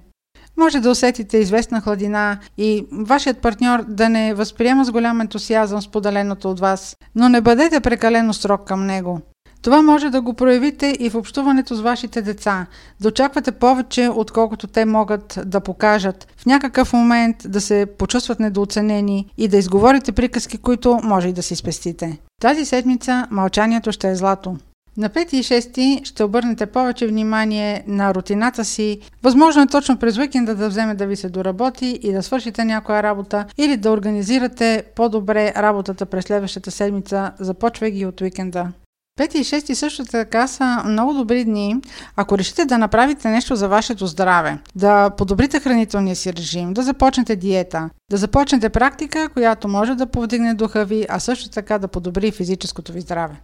Може 0.57 0.79
да 0.79 0.89
усетите 0.89 1.38
известна 1.38 1.81
хладина 1.81 2.39
и 2.57 2.86
вашият 2.91 3.38
партньор 3.38 3.83
да 3.88 4.10
не 4.10 4.33
възприема 4.33 4.86
с 4.86 4.91
голям 4.91 5.21
ентусиазъм 5.21 5.81
споделеното 5.81 6.51
от 6.51 6.60
вас, 6.60 6.95
но 7.15 7.29
не 7.29 7.41
бъдете 7.41 7.79
прекалено 7.79 8.33
строг 8.33 8.67
към 8.67 8.86
него. 8.86 9.21
Това 9.62 9.82
може 9.82 10.10
да 10.10 10.22
го 10.22 10.34
проявите 10.34 10.96
и 11.00 11.10
в 11.10 11.15
общуването 11.15 11.76
с 11.76 11.82
вашите 11.82 12.22
деца. 12.22 12.65
Да 13.02 13.08
очаквате 13.08 13.52
повече, 13.52 14.10
отколкото 14.13 14.67
те 14.67 14.86
могат 14.86 15.39
да 15.46 15.60
покажат. 15.60 16.28
В 16.38 16.46
някакъв 16.46 16.93
момент 16.93 17.36
да 17.46 17.62
се 17.62 17.86
почувстват 17.98 18.39
недооценени 18.39 19.32
и 19.38 19.48
да 19.48 19.58
изговорите 19.58 20.12
приказки, 20.12 20.58
които 20.58 21.00
може 21.04 21.28
и 21.28 21.34
да 21.34 21.43
си 21.43 21.56
спестите. 21.56 22.17
Тази 22.41 22.65
седмица 22.65 23.28
мълчанието 23.32 23.91
ще 23.91 24.10
е 24.10 24.15
злато. 24.15 24.58
На 24.98 25.10
5 25.10 25.34
и 25.34 25.43
6 25.43 26.06
ще 26.06 26.24
обърнете 26.24 26.65
повече 26.65 27.08
внимание 27.08 27.84
на 27.88 28.13
рутината 28.13 28.65
си. 28.65 29.00
Възможно 29.24 29.62
е 29.62 29.67
точно 29.67 29.98
през 29.98 30.17
уикенда 30.17 30.56
да 30.56 30.70
вземе 30.70 30.96
да 30.96 31.08
ви 31.08 31.15
се 31.15 31.30
доработи 31.30 32.00
и 32.04 32.12
да 32.12 32.24
свършите 32.24 32.65
някоя 32.65 33.04
работа 33.04 33.46
или 33.58 33.78
да 33.78 33.91
организирате 33.91 34.84
по-добре 34.96 35.54
работата 35.58 36.06
през 36.06 36.26
следващата 36.26 36.72
седмица, 36.72 37.32
започвайки 37.39 38.06
от 38.06 38.22
уикенда. 38.22 38.72
5 39.17 39.36
и 39.36 39.43
6 39.43 39.73
също 39.73 40.06
така 40.06 40.47
са 40.47 40.84
много 40.86 41.13
добри 41.13 41.45
дни, 41.45 41.75
ако 42.15 42.38
решите 42.38 42.65
да 42.65 42.77
направите 42.77 43.30
нещо 43.30 43.56
за 43.56 43.67
вашето 43.67 44.08
здраве, 44.08 44.60
да 44.75 45.10
подобрите 45.10 45.60
хранителния 45.60 46.15
си 46.15 46.34
режим, 46.34 46.73
да 46.73 46.84
започнете 46.84 47.36
диета, 47.36 47.89
да 48.12 48.17
започнете 48.17 48.69
практика, 48.69 49.30
която 49.30 49.67
може 49.67 49.95
да 49.95 50.08
повдигне 50.08 50.53
духа 50.53 50.86
ви, 50.86 51.06
а 51.10 51.19
също 51.19 51.49
така 51.49 51.80
да 51.80 51.88
подобри 51.88 52.32
физическото 52.32 52.93
ви 52.93 53.01
здраве. 53.01 53.41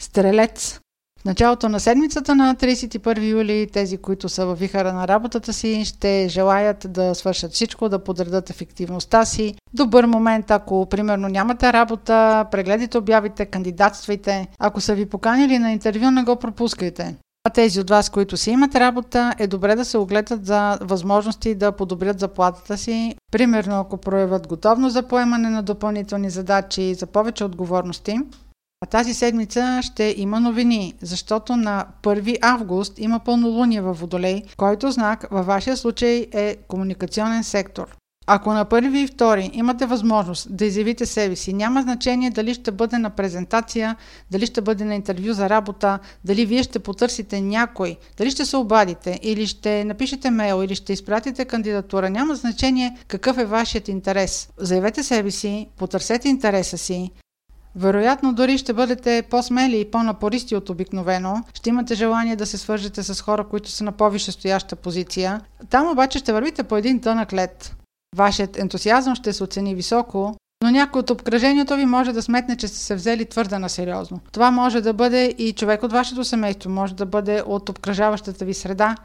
Стрелец. 0.00 0.80
В 1.20 1.24
началото 1.24 1.68
на 1.68 1.80
седмицата 1.80 2.34
на 2.34 2.54
31 2.54 3.30
юли 3.30 3.68
тези, 3.72 3.96
които 3.96 4.28
са 4.28 4.46
във 4.46 4.58
вихара 4.58 4.92
на 4.92 5.08
работата 5.08 5.52
си, 5.52 5.84
ще 5.84 6.26
желаят 6.28 6.86
да 6.88 7.14
свършат 7.14 7.52
всичко, 7.52 7.88
да 7.88 7.98
подредат 7.98 8.50
ефективността 8.50 9.24
си. 9.24 9.54
Добър 9.74 10.04
момент, 10.04 10.50
ако 10.50 10.86
примерно 10.86 11.28
нямате 11.28 11.72
работа, 11.72 12.46
прегледайте 12.50 12.98
обявите, 12.98 13.46
кандидатствайте. 13.46 14.48
Ако 14.58 14.80
са 14.80 14.94
ви 14.94 15.06
поканили 15.06 15.58
на 15.58 15.72
интервю, 15.72 16.10
не 16.10 16.22
го 16.22 16.36
пропускайте. 16.36 17.16
А 17.44 17.50
тези 17.50 17.80
от 17.80 17.90
вас, 17.90 18.10
които 18.10 18.36
си 18.36 18.50
имат 18.50 18.74
работа, 18.74 19.34
е 19.38 19.46
добре 19.46 19.76
да 19.76 19.84
се 19.84 19.98
огледат 19.98 20.46
за 20.46 20.78
възможности 20.80 21.54
да 21.54 21.72
подобрят 21.72 22.20
заплатата 22.20 22.78
си. 22.78 23.14
Примерно, 23.32 23.80
ако 23.80 23.96
проявят 23.96 24.48
готовност 24.48 24.92
за 24.92 25.02
поемане 25.02 25.50
на 25.50 25.62
допълнителни 25.62 26.30
задачи, 26.30 26.94
за 26.94 27.06
повече 27.06 27.44
отговорности. 27.44 28.18
А 28.82 28.86
тази 28.86 29.14
седмица 29.14 29.80
ще 29.82 30.14
има 30.18 30.40
новини, 30.40 30.94
защото 31.02 31.56
на 31.56 31.86
1 32.02 32.38
август 32.42 32.98
има 32.98 33.18
пълнолуние 33.18 33.80
във 33.80 34.00
Водолей, 34.00 34.42
който 34.56 34.90
знак 34.90 35.26
във 35.30 35.46
вашия 35.46 35.76
случай 35.76 36.26
е 36.32 36.56
комуникационен 36.68 37.44
сектор. 37.44 37.96
Ако 38.26 38.52
на 38.52 38.64
първи 38.64 39.00
и 39.00 39.06
втори 39.06 39.50
имате 39.52 39.86
възможност 39.86 40.56
да 40.56 40.64
изявите 40.64 41.06
себе 41.06 41.36
си, 41.36 41.52
няма 41.52 41.82
значение 41.82 42.30
дали 42.30 42.54
ще 42.54 42.70
бъде 42.70 42.98
на 42.98 43.10
презентация, 43.10 43.96
дали 44.30 44.46
ще 44.46 44.60
бъде 44.60 44.84
на 44.84 44.94
интервю 44.94 45.32
за 45.32 45.50
работа, 45.50 45.98
дали 46.24 46.46
вие 46.46 46.62
ще 46.62 46.78
потърсите 46.78 47.40
някой, 47.40 47.96
дали 48.16 48.30
ще 48.30 48.44
се 48.44 48.56
обадите 48.56 49.18
или 49.22 49.46
ще 49.46 49.84
напишете 49.84 50.30
мейл 50.30 50.64
или 50.64 50.74
ще 50.74 50.92
изпратите 50.92 51.44
кандидатура, 51.44 52.10
няма 52.10 52.34
значение 52.34 52.96
какъв 53.08 53.38
е 53.38 53.44
вашият 53.44 53.88
интерес. 53.88 54.48
Заявете 54.58 55.02
себе 55.02 55.30
си, 55.30 55.68
потърсете 55.76 56.28
интереса 56.28 56.78
си, 56.78 57.10
вероятно 57.76 58.32
дори 58.32 58.58
ще 58.58 58.72
бъдете 58.72 59.22
по-смели 59.30 59.80
и 59.80 59.90
по-напористи 59.90 60.56
от 60.56 60.70
обикновено. 60.70 61.42
Ще 61.54 61.68
имате 61.70 61.94
желание 61.94 62.36
да 62.36 62.46
се 62.46 62.58
свържете 62.58 63.02
с 63.02 63.20
хора, 63.20 63.44
които 63.44 63.70
са 63.70 63.84
на 63.84 63.92
по-висшестояща 63.92 64.76
позиция. 64.76 65.40
Там 65.70 65.90
обаче 65.90 66.18
ще 66.18 66.32
вървите 66.32 66.62
по 66.62 66.76
един 66.76 67.00
тънък 67.00 67.32
лед. 67.32 67.76
Вашият 68.16 68.58
ентусиазъм 68.58 69.14
ще 69.14 69.32
се 69.32 69.44
оцени 69.44 69.74
високо, 69.74 70.34
но 70.64 70.70
някой 70.70 71.00
от 71.00 71.10
обкръжението 71.10 71.76
ви 71.76 71.86
може 71.86 72.12
да 72.12 72.22
сметне, 72.22 72.56
че 72.56 72.68
сте 72.68 72.78
се 72.78 72.94
взели 72.94 73.24
твърде 73.24 73.58
на 73.58 73.68
сериозно. 73.68 74.20
Това 74.32 74.50
може 74.50 74.80
да 74.80 74.92
бъде 74.92 75.34
и 75.38 75.52
човек 75.52 75.82
от 75.82 75.92
вашето 75.92 76.24
семейство, 76.24 76.70
може 76.70 76.94
да 76.94 77.06
бъде 77.06 77.42
от 77.46 77.68
обкръжаващата 77.68 78.44
ви 78.44 78.54
среда. 78.54 78.96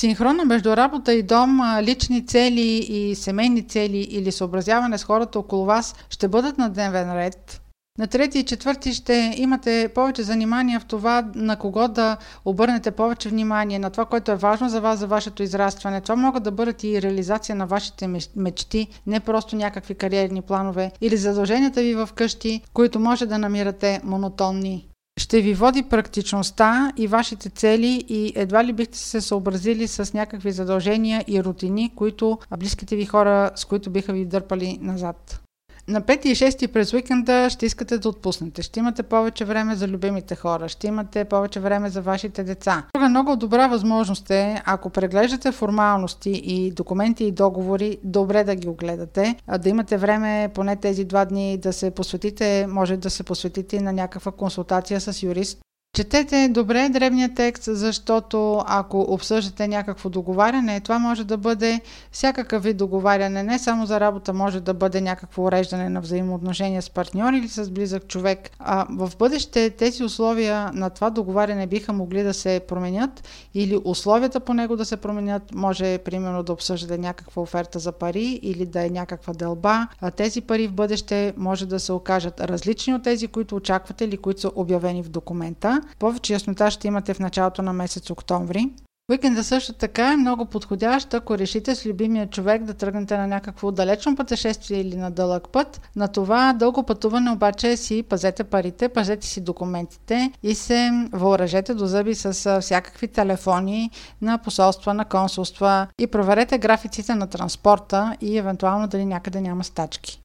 Синхрона 0.00 0.44
между 0.44 0.76
работа 0.76 1.14
и 1.14 1.22
дом, 1.22 1.60
лични 1.80 2.26
цели 2.26 2.86
и 2.88 3.14
семейни 3.14 3.68
цели 3.68 3.98
или 3.98 4.32
съобразяване 4.32 4.98
с 4.98 5.04
хората 5.04 5.38
около 5.38 5.64
вас 5.64 5.94
ще 6.10 6.28
бъдат 6.28 6.58
на 6.58 6.70
дневен 6.70 7.12
ред. 7.12 7.60
На 7.98 8.06
трети 8.06 8.38
и 8.38 8.44
четвърти 8.44 8.94
ще 8.94 9.34
имате 9.36 9.90
повече 9.94 10.22
занимания 10.22 10.80
в 10.80 10.84
това 10.84 11.30
на 11.34 11.56
кого 11.56 11.88
да 11.88 12.16
обърнете 12.44 12.90
повече 12.90 13.28
внимание, 13.28 13.78
на 13.78 13.90
това, 13.90 14.04
което 14.04 14.32
е 14.32 14.36
важно 14.36 14.68
за 14.68 14.80
вас, 14.80 14.98
за 14.98 15.06
вашето 15.06 15.42
израстване. 15.42 16.00
Това 16.00 16.16
могат 16.16 16.42
да 16.42 16.50
бъдат 16.50 16.84
и 16.84 17.02
реализация 17.02 17.56
на 17.56 17.66
вашите 17.66 18.08
мечти, 18.36 18.88
не 19.06 19.20
просто 19.20 19.56
някакви 19.56 19.94
кариерни 19.94 20.42
планове 20.42 20.92
или 21.00 21.16
задълженията 21.16 21.82
ви 21.82 21.94
в 21.94 22.08
къщи, 22.14 22.60
които 22.72 23.00
може 23.00 23.26
да 23.26 23.38
намирате 23.38 24.00
монотонни. 24.04 24.88
Ще 25.20 25.40
ви 25.40 25.54
води 25.54 25.82
практичността 25.82 26.92
и 26.96 27.06
вашите 27.06 27.50
цели 27.50 28.04
и 28.08 28.32
едва 28.36 28.64
ли 28.64 28.72
бихте 28.72 28.98
се 28.98 29.20
съобразили 29.20 29.88
с 29.88 30.14
някакви 30.14 30.52
задължения 30.52 31.24
и 31.28 31.44
рутини, 31.44 31.92
които 31.96 32.38
близките 32.58 32.96
ви 32.96 33.04
хора, 33.04 33.50
с 33.54 33.64
които 33.64 33.90
биха 33.90 34.12
ви 34.12 34.24
дърпали 34.24 34.78
назад. 34.80 35.43
На 35.88 36.02
5 36.02 36.26
и 36.26 36.34
6 36.34 36.66
през 36.68 36.92
уикенда 36.92 37.50
ще 37.50 37.66
искате 37.66 37.98
да 37.98 38.08
отпуснете. 38.08 38.62
Ще 38.62 38.80
имате 38.80 39.02
повече 39.02 39.44
време 39.44 39.74
за 39.74 39.88
любимите 39.88 40.34
хора. 40.34 40.68
Ще 40.68 40.86
имате 40.86 41.24
повече 41.24 41.60
време 41.60 41.90
за 41.90 42.02
вашите 42.02 42.44
деца. 42.44 42.86
Друга 42.94 43.08
много 43.08 43.36
добра 43.36 43.66
възможност 43.66 44.30
е, 44.30 44.62
ако 44.66 44.90
преглеждате 44.90 45.52
формалности 45.52 46.30
и 46.30 46.70
документи 46.70 47.24
и 47.24 47.32
договори, 47.32 47.98
добре 48.04 48.44
да 48.44 48.54
ги 48.54 48.68
огледате. 48.68 49.36
Да 49.58 49.68
имате 49.68 49.96
време 49.96 50.50
поне 50.54 50.76
тези 50.76 51.04
два 51.04 51.24
дни 51.24 51.58
да 51.58 51.72
се 51.72 51.90
посветите, 51.90 52.66
може 52.68 52.96
да 52.96 53.10
се 53.10 53.22
посветите 53.22 53.80
на 53.80 53.92
някаква 53.92 54.32
консултация 54.32 55.00
с 55.00 55.22
юрист, 55.22 55.58
Четете 55.94 56.48
добре 56.48 56.88
древния 56.88 57.34
текст, 57.34 57.64
защото 57.64 58.62
ако 58.66 59.00
обсъждате 59.00 59.68
някакво 59.68 60.08
договаряне, 60.08 60.80
това 60.80 60.98
може 60.98 61.24
да 61.24 61.36
бъде 61.36 61.80
всякакъв 62.12 62.62
вид 62.62 62.76
договаряне, 62.76 63.42
не 63.42 63.58
само 63.58 63.86
за 63.86 64.00
работа, 64.00 64.32
може 64.32 64.60
да 64.60 64.74
бъде 64.74 65.00
някакво 65.00 65.42
уреждане 65.42 65.88
на 65.88 66.00
взаимоотношения 66.00 66.82
с 66.82 66.90
партньор 66.90 67.32
или 67.32 67.48
с 67.48 67.70
близък 67.70 68.08
човек. 68.08 68.50
А 68.58 68.86
в 68.90 69.12
бъдеще 69.18 69.70
тези 69.70 70.04
условия 70.04 70.70
на 70.72 70.90
това 70.90 71.10
договаряне 71.10 71.66
биха 71.66 71.92
могли 71.92 72.22
да 72.22 72.34
се 72.34 72.60
променят 72.68 73.28
или 73.54 73.80
условията 73.84 74.40
по 74.40 74.54
него 74.54 74.76
да 74.76 74.84
се 74.84 74.96
променят. 74.96 75.54
Може, 75.54 75.98
примерно, 75.98 76.42
да 76.42 76.52
обсъждате 76.52 76.98
някаква 76.98 77.42
оферта 77.42 77.78
за 77.78 77.92
пари 77.92 78.40
или 78.42 78.66
да 78.66 78.86
е 78.86 78.90
някаква 78.90 79.32
дълба. 79.32 79.88
А 80.00 80.10
тези 80.10 80.40
пари 80.40 80.68
в 80.68 80.72
бъдеще 80.72 81.32
може 81.36 81.66
да 81.66 81.80
се 81.80 81.92
окажат 81.92 82.40
различни 82.40 82.94
от 82.94 83.02
тези, 83.02 83.28
които 83.28 83.56
очаквате 83.56 84.04
или 84.04 84.16
които 84.16 84.40
са 84.40 84.50
обявени 84.54 85.02
в 85.02 85.08
документа. 85.08 85.83
Повече 85.98 86.32
яснота 86.32 86.70
ще 86.70 86.88
имате 86.88 87.14
в 87.14 87.20
началото 87.20 87.62
на 87.62 87.72
месец 87.72 88.10
октомври. 88.10 88.70
Уикенда 89.10 89.44
също 89.44 89.72
така 89.72 90.12
е 90.12 90.16
много 90.16 90.44
подходящ, 90.44 91.14
ако 91.14 91.38
решите 91.38 91.74
с 91.74 91.86
любимия 91.86 92.30
човек 92.30 92.64
да 92.64 92.74
тръгнете 92.74 93.18
на 93.18 93.26
някакво 93.26 93.72
далечно 93.72 94.16
пътешествие 94.16 94.80
или 94.80 94.96
на 94.96 95.10
дълъг 95.10 95.48
път. 95.48 95.80
На 95.96 96.08
това 96.08 96.52
дълго 96.52 96.82
пътуване 96.82 97.30
обаче 97.30 97.76
си 97.76 98.02
пазете 98.02 98.44
парите, 98.44 98.88
пазете 98.88 99.26
си 99.26 99.40
документите 99.40 100.32
и 100.42 100.54
се 100.54 100.90
въоръжете 101.12 101.74
до 101.74 101.86
зъби 101.86 102.14
с 102.14 102.60
всякакви 102.60 103.08
телефони 103.08 103.90
на 104.22 104.38
посолства, 104.38 104.94
на 104.94 105.04
консулства 105.04 105.86
и 105.98 106.06
проверете 106.06 106.58
графиците 106.58 107.14
на 107.14 107.26
транспорта 107.26 108.16
и 108.20 108.38
евентуално 108.38 108.88
дали 108.88 109.04
някъде 109.04 109.40
няма 109.40 109.64
стачки. 109.64 110.20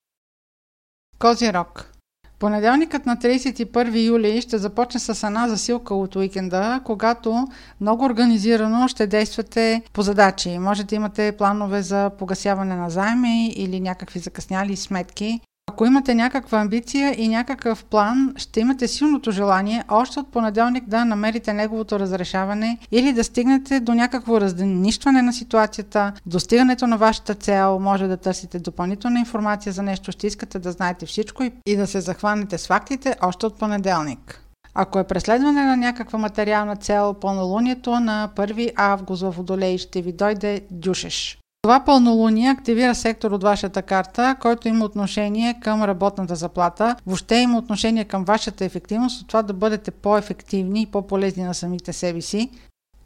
Козирог 1.19 1.88
Понеделникът 2.39 3.06
на 3.06 3.17
31 3.17 4.08
юли 4.08 4.41
ще 4.41 4.58
започне 4.58 4.99
с 4.99 5.28
една 5.28 5.47
засилка 5.47 5.95
от 5.95 6.15
уикенда, 6.15 6.82
когато 6.84 7.47
много 7.82 8.06
организирано 8.06 8.88
ще 8.88 9.08
действате 9.08 9.82
по 9.93 10.02
задачи. 10.02 10.58
Може 10.60 10.84
да 10.84 10.95
имате 10.95 11.32
планове 11.38 11.82
за 11.82 12.10
погасяване 12.10 12.75
на 12.75 12.89
заеми 12.89 13.47
или 13.47 13.80
някакви 13.80 14.19
закъсняли 14.19 14.75
сметки 14.75 15.41
ако 15.69 15.86
имате 15.86 16.15
някаква 16.15 16.60
амбиция 16.60 17.15
и 17.17 17.27
някакъв 17.27 17.86
план, 17.86 18.34
ще 18.38 18.60
имате 18.60 18.88
силното 18.88 19.32
желание 19.32 19.84
още 19.89 20.19
от 20.19 20.32
понеделник 20.32 20.84
да 20.88 21.05
намерите 21.05 21.53
неговото 21.53 21.99
разрешаване 21.99 22.77
или 22.91 23.13
да 23.13 23.23
стигнете 23.23 23.79
до 23.79 23.93
някакво 23.93 24.41
разденищване 24.41 25.21
на 25.21 25.34
ситуацията, 25.34 26.13
достигането 26.25 26.88
на 26.88 26.97
вашата 26.97 27.36
цел, 27.36 27.79
може 27.79 28.08
да 28.08 28.17
търсите 28.17 28.60
допълнителна 28.60 29.19
информация 29.19 29.73
за 29.73 29.84
нещо, 29.84 30.12
ще 30.12 30.27
искате 30.27 30.60
да 30.60 30.71
знаете 30.71 31.05
всичко 31.05 31.43
и 31.65 31.75
да 31.75 31.88
се 31.88 32.01
захванете 32.01 32.58
с 32.58 32.67
фактите 32.67 33.15
още 33.21 33.45
от 33.45 33.60
понеделник. 33.60 34.43
Ако 34.73 34.99
е 34.99 35.08
преследване 35.08 35.65
на 35.65 35.77
някаква 35.77 36.19
материална 36.19 36.75
цел, 36.75 37.13
пълнолунието 37.13 37.99
на 37.99 38.29
1 38.36 38.71
август 38.75 39.21
в 39.21 39.32
Водолей 39.32 39.77
ще 39.77 40.01
ви 40.01 40.12
дойде 40.12 40.62
дюшеш. 40.71 41.39
Това 41.62 41.80
пълнолуние 41.86 42.50
активира 42.50 42.95
сектор 42.95 43.32
от 43.32 43.43
вашата 43.43 43.82
карта, 43.82 44.36
който 44.41 44.67
има 44.67 44.86
отношение 44.86 45.60
към 45.62 45.84
работната 45.84 46.36
заплата. 46.36 46.95
Въобще 47.06 47.36
има 47.36 47.58
отношение 47.58 48.06
към 48.06 48.24
вашата 48.24 48.65
ефективност, 48.65 49.22
от 49.22 49.28
това 49.28 49.41
да 49.41 49.54
бъдете 49.54 49.91
по-ефективни 49.91 50.82
и 50.82 50.86
по-полезни 50.86 51.43
на 51.43 51.54
самите 51.54 51.93
себе 51.93 52.22
си. 52.22 52.50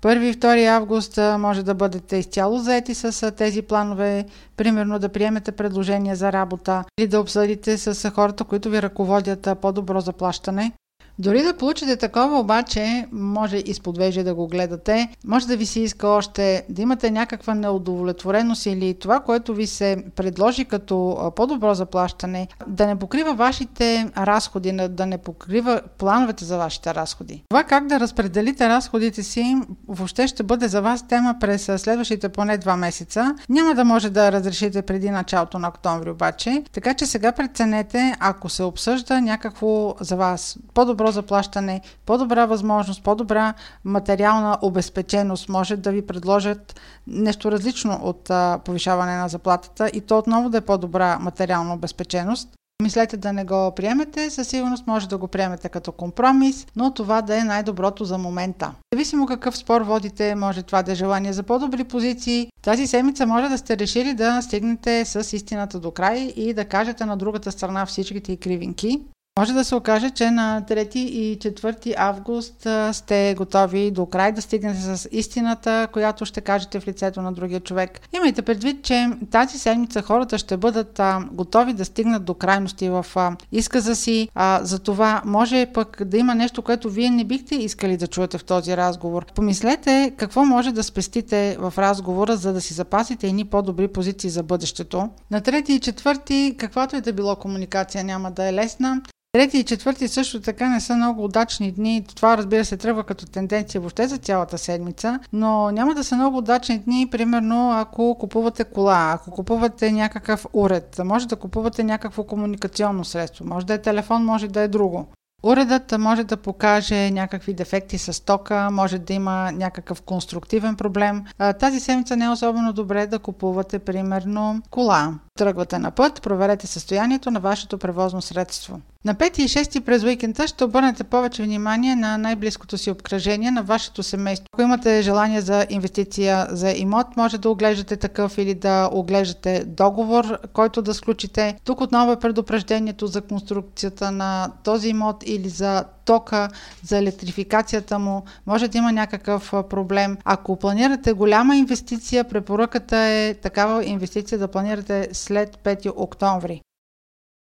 1 0.01 0.19
и 0.19 0.33
2 0.33 0.67
август 0.67 1.19
може 1.39 1.63
да 1.63 1.73
бъдете 1.73 2.17
изцяло 2.17 2.57
заети 2.57 2.95
с 2.95 3.31
тези 3.31 3.61
планове, 3.61 4.25
примерно 4.57 4.99
да 4.99 5.09
приемете 5.09 5.51
предложения 5.51 6.15
за 6.15 6.31
работа 6.31 6.83
или 6.99 7.07
да 7.07 7.19
обсъдите 7.19 7.77
с 7.77 8.11
хората, 8.11 8.43
които 8.43 8.69
ви 8.69 8.81
ръководят 8.81 9.47
по-добро 9.61 10.01
заплащане. 10.01 10.71
Дори 11.19 11.43
да 11.43 11.57
получите 11.57 11.95
такова, 11.97 12.39
обаче, 12.39 13.05
може 13.11 13.57
изпод 13.57 13.97
вежи 13.97 14.23
да 14.23 14.33
го 14.33 14.47
гледате, 14.47 15.09
може 15.25 15.47
да 15.47 15.57
ви 15.57 15.65
се 15.65 15.79
иска 15.79 16.07
още 16.07 16.65
да 16.69 16.81
имате 16.81 17.11
някаква 17.11 17.55
неудовлетвореност 17.55 18.65
или 18.65 18.93
това, 18.93 19.19
което 19.19 19.53
ви 19.53 19.67
се 19.67 20.03
предложи 20.15 20.65
като 20.65 21.17
по-добро 21.35 21.73
заплащане, 21.73 22.47
да 22.67 22.87
не 22.87 22.95
покрива 22.95 23.33
вашите 23.33 24.11
разходи, 24.17 24.77
да 24.89 25.05
не 25.05 25.17
покрива 25.17 25.81
плановете 25.97 26.45
за 26.45 26.57
вашите 26.57 26.95
разходи. 26.95 27.43
Това 27.49 27.63
как 27.63 27.87
да 27.87 27.99
разпределите 27.99 28.69
разходите 28.69 29.23
си 29.23 29.57
въобще 29.87 30.27
ще 30.27 30.43
бъде 30.43 30.67
за 30.67 30.81
вас 30.81 31.07
тема 31.07 31.35
през 31.39 31.65
следващите 31.77 32.29
поне 32.29 32.57
два 32.57 32.77
месеца. 32.77 33.35
Няма 33.49 33.75
да 33.75 33.85
може 33.85 34.09
да 34.09 34.31
разрешите 34.31 34.81
преди 34.81 35.09
началото 35.09 35.59
на 35.59 35.67
октомври 35.67 36.09
обаче, 36.09 36.63
така 36.71 36.93
че 36.93 37.05
сега 37.05 37.31
преценете, 37.31 38.15
ако 38.19 38.49
се 38.49 38.63
обсъжда 38.63 39.21
някакво 39.21 39.95
за 39.99 40.15
вас 40.15 40.57
по-добро 40.73 41.02
заплащане, 41.11 41.81
по-добра 42.05 42.45
възможност, 42.45 43.03
по-добра 43.03 43.53
материална 43.85 44.57
обезпеченост, 44.61 45.49
може 45.49 45.77
да 45.77 45.91
ви 45.91 46.07
предложат 46.07 46.79
нещо 47.07 47.51
различно 47.51 47.99
от 48.03 48.29
а, 48.29 48.59
повишаване 48.65 49.17
на 49.17 49.27
заплатата 49.27 49.89
и 49.93 50.01
то 50.01 50.17
отново 50.17 50.49
да 50.49 50.57
е 50.57 50.61
по-добра 50.61 51.19
материална 51.19 51.73
обезпеченост. 51.73 52.49
Мислете 52.83 53.17
да 53.17 53.33
не 53.33 53.45
го 53.45 53.71
приемете, 53.75 54.29
със 54.29 54.47
сигурност 54.47 54.87
може 54.87 55.09
да 55.09 55.17
го 55.17 55.27
приемете 55.27 55.69
като 55.69 55.91
компромис, 55.91 56.67
но 56.75 56.93
това 56.93 57.21
да 57.21 57.39
е 57.39 57.43
най-доброто 57.43 58.05
за 58.05 58.17
момента. 58.17 58.71
Зависимо 58.93 59.25
какъв 59.25 59.57
спор 59.57 59.81
водите, 59.81 60.35
може 60.35 60.63
това 60.63 60.83
да 60.83 60.91
е 60.91 60.95
желание 60.95 61.33
за 61.33 61.43
по-добри 61.43 61.83
позиции. 61.83 62.47
Тази 62.61 62.87
седмица 62.87 63.25
може 63.27 63.49
да 63.49 63.57
сте 63.57 63.77
решили 63.77 64.13
да 64.13 64.41
стигнете 64.41 65.05
с 65.05 65.33
истината 65.33 65.79
до 65.79 65.91
край 65.91 66.33
и 66.35 66.53
да 66.53 66.65
кажете 66.65 67.05
на 67.05 67.17
другата 67.17 67.51
страна 67.51 67.85
всичките 67.85 68.31
и 68.31 68.37
кривинки. 68.37 69.01
Може 69.39 69.53
да 69.53 69.65
се 69.65 69.75
окаже, 69.75 70.09
че 70.09 70.31
на 70.31 70.63
3 70.69 70.97
и 70.97 71.39
4 71.39 71.93
август 71.97 72.67
сте 72.91 73.35
готови 73.37 73.91
до 73.91 74.05
край 74.05 74.31
да 74.31 74.41
стигнете 74.41 74.79
с 74.79 75.09
истината, 75.11 75.87
която 75.93 76.25
ще 76.25 76.41
кажете 76.41 76.79
в 76.79 76.87
лицето 76.87 77.21
на 77.21 77.33
другия 77.33 77.59
човек. 77.59 78.01
Имайте 78.15 78.41
предвид, 78.41 78.83
че 78.83 79.09
тази 79.31 79.59
седмица 79.59 80.01
хората 80.01 80.37
ще 80.37 80.57
бъдат 80.57 80.99
а, 80.99 81.19
готови 81.31 81.73
да 81.73 81.85
стигнат 81.85 82.25
до 82.25 82.33
крайности 82.33 82.89
в 82.89 83.05
а, 83.15 83.35
изказа 83.51 83.95
си. 83.95 84.29
А, 84.35 84.59
за 84.63 84.79
това 84.79 85.21
може 85.25 85.65
пък 85.73 86.03
да 86.05 86.17
има 86.17 86.35
нещо, 86.35 86.61
което 86.61 86.89
вие 86.89 87.09
не 87.09 87.23
бихте 87.23 87.55
искали 87.55 87.97
да 87.97 88.07
чуете 88.07 88.37
в 88.37 88.43
този 88.43 88.77
разговор. 88.77 89.25
Помислете 89.35 90.13
какво 90.17 90.45
може 90.45 90.71
да 90.71 90.83
спестите 90.83 91.57
в 91.59 91.73
разговора, 91.77 92.37
за 92.37 92.53
да 92.53 92.61
си 92.61 92.73
запасите 92.73 93.27
едни 93.27 93.45
по-добри 93.45 93.87
позиции 93.87 94.29
за 94.29 94.43
бъдещето. 94.43 95.09
На 95.31 95.41
3 95.41 95.69
и 95.69 95.79
4, 95.79 96.57
каквато 96.57 96.95
и 96.95 97.01
да 97.01 97.13
било 97.13 97.35
комуникация, 97.35 98.03
няма 98.03 98.31
да 98.31 98.47
е 98.47 98.53
лесна. 98.53 99.01
Трети 99.35 99.57
и 99.57 99.63
четвърти 99.63 100.07
също 100.07 100.41
така 100.41 100.69
не 100.69 100.79
са 100.81 100.95
много 100.95 101.23
удачни 101.23 101.71
дни. 101.71 102.05
Това 102.15 102.37
разбира 102.37 102.65
се 102.65 102.77
тръгва 102.77 103.03
като 103.03 103.25
тенденция 103.25 103.81
въобще 103.81 104.07
за 104.07 104.17
цялата 104.17 104.57
седмица, 104.57 105.19
но 105.33 105.71
няма 105.71 105.95
да 105.95 106.03
са 106.03 106.15
много 106.15 106.37
удачни 106.37 106.79
дни, 106.79 107.07
примерно 107.11 107.71
ако 107.71 108.17
купувате 108.19 108.63
кола, 108.63 109.11
ако 109.13 109.31
купувате 109.31 109.91
някакъв 109.91 110.45
уред, 110.53 111.01
може 111.03 111.27
да 111.27 111.35
купувате 111.35 111.83
някакво 111.83 112.23
комуникационно 112.23 113.05
средство, 113.05 113.45
може 113.45 113.65
да 113.65 113.73
е 113.73 113.81
телефон, 113.81 114.25
може 114.25 114.47
да 114.47 114.61
е 114.61 114.67
друго. 114.67 115.07
Уредът 115.43 115.93
може 115.99 116.23
да 116.23 116.37
покаже 116.37 117.11
някакви 117.11 117.53
дефекти 117.53 117.97
с 117.97 118.25
тока, 118.25 118.69
може 118.71 118.99
да 118.99 119.13
има 119.13 119.51
някакъв 119.51 120.01
конструктивен 120.01 120.75
проблем. 120.75 121.23
Тази 121.59 121.79
седмица 121.79 122.17
не 122.17 122.25
е 122.25 122.29
особено 122.29 122.73
добре 122.73 123.07
да 123.07 123.19
купувате, 123.19 123.79
примерно, 123.79 124.61
кола. 124.69 125.13
Тръгвате 125.37 125.79
на 125.79 125.91
път, 125.91 126.21
проверете 126.21 126.67
състоянието 126.67 127.31
на 127.31 127.39
вашето 127.39 127.77
превозно 127.77 128.21
средство. 128.21 128.81
На 129.05 129.15
5 129.15 129.39
и 129.39 129.47
6 129.47 129.81
през 129.81 130.03
уикенда 130.03 130.47
ще 130.47 130.63
обърнете 130.63 131.03
повече 131.03 131.43
внимание 131.43 131.95
на 131.95 132.17
най-близкото 132.17 132.77
си 132.77 132.91
обкръжение, 132.91 133.51
на 133.51 133.63
вашето 133.63 134.03
семейство. 134.03 134.47
Ако 134.53 134.61
имате 134.61 135.01
желание 135.01 135.41
за 135.41 135.65
инвестиция 135.69 136.47
за 136.49 136.71
имот, 136.71 137.07
може 137.17 137.37
да 137.37 137.49
оглеждате 137.49 137.97
такъв 137.97 138.37
или 138.37 138.53
да 138.53 138.89
оглеждате 138.91 139.63
договор, 139.65 140.39
който 140.53 140.81
да 140.81 140.93
сключите. 140.93 141.55
Тук 141.63 141.81
отново 141.81 142.11
е 142.11 142.19
предупреждението 142.19 143.07
за 143.07 143.21
конструкцията 143.21 144.11
на 144.11 144.51
този 144.63 144.89
имот 144.89 145.23
или 145.25 145.49
за 145.49 145.83
тока, 146.05 146.49
за 146.83 146.97
електрификацията 146.97 147.99
му. 147.99 148.23
Може 148.45 148.67
да 148.67 148.77
има 148.77 148.91
някакъв 148.91 149.51
проблем. 149.69 150.17
Ако 150.25 150.55
планирате 150.55 151.13
голяма 151.13 151.55
инвестиция, 151.55 152.23
препоръката 152.23 152.97
е 152.97 153.33
такава 153.33 153.85
инвестиция 153.85 154.39
да 154.39 154.47
планирате 154.47 155.09
след 155.11 155.57
5 155.57 155.93
октомври. 155.95 156.61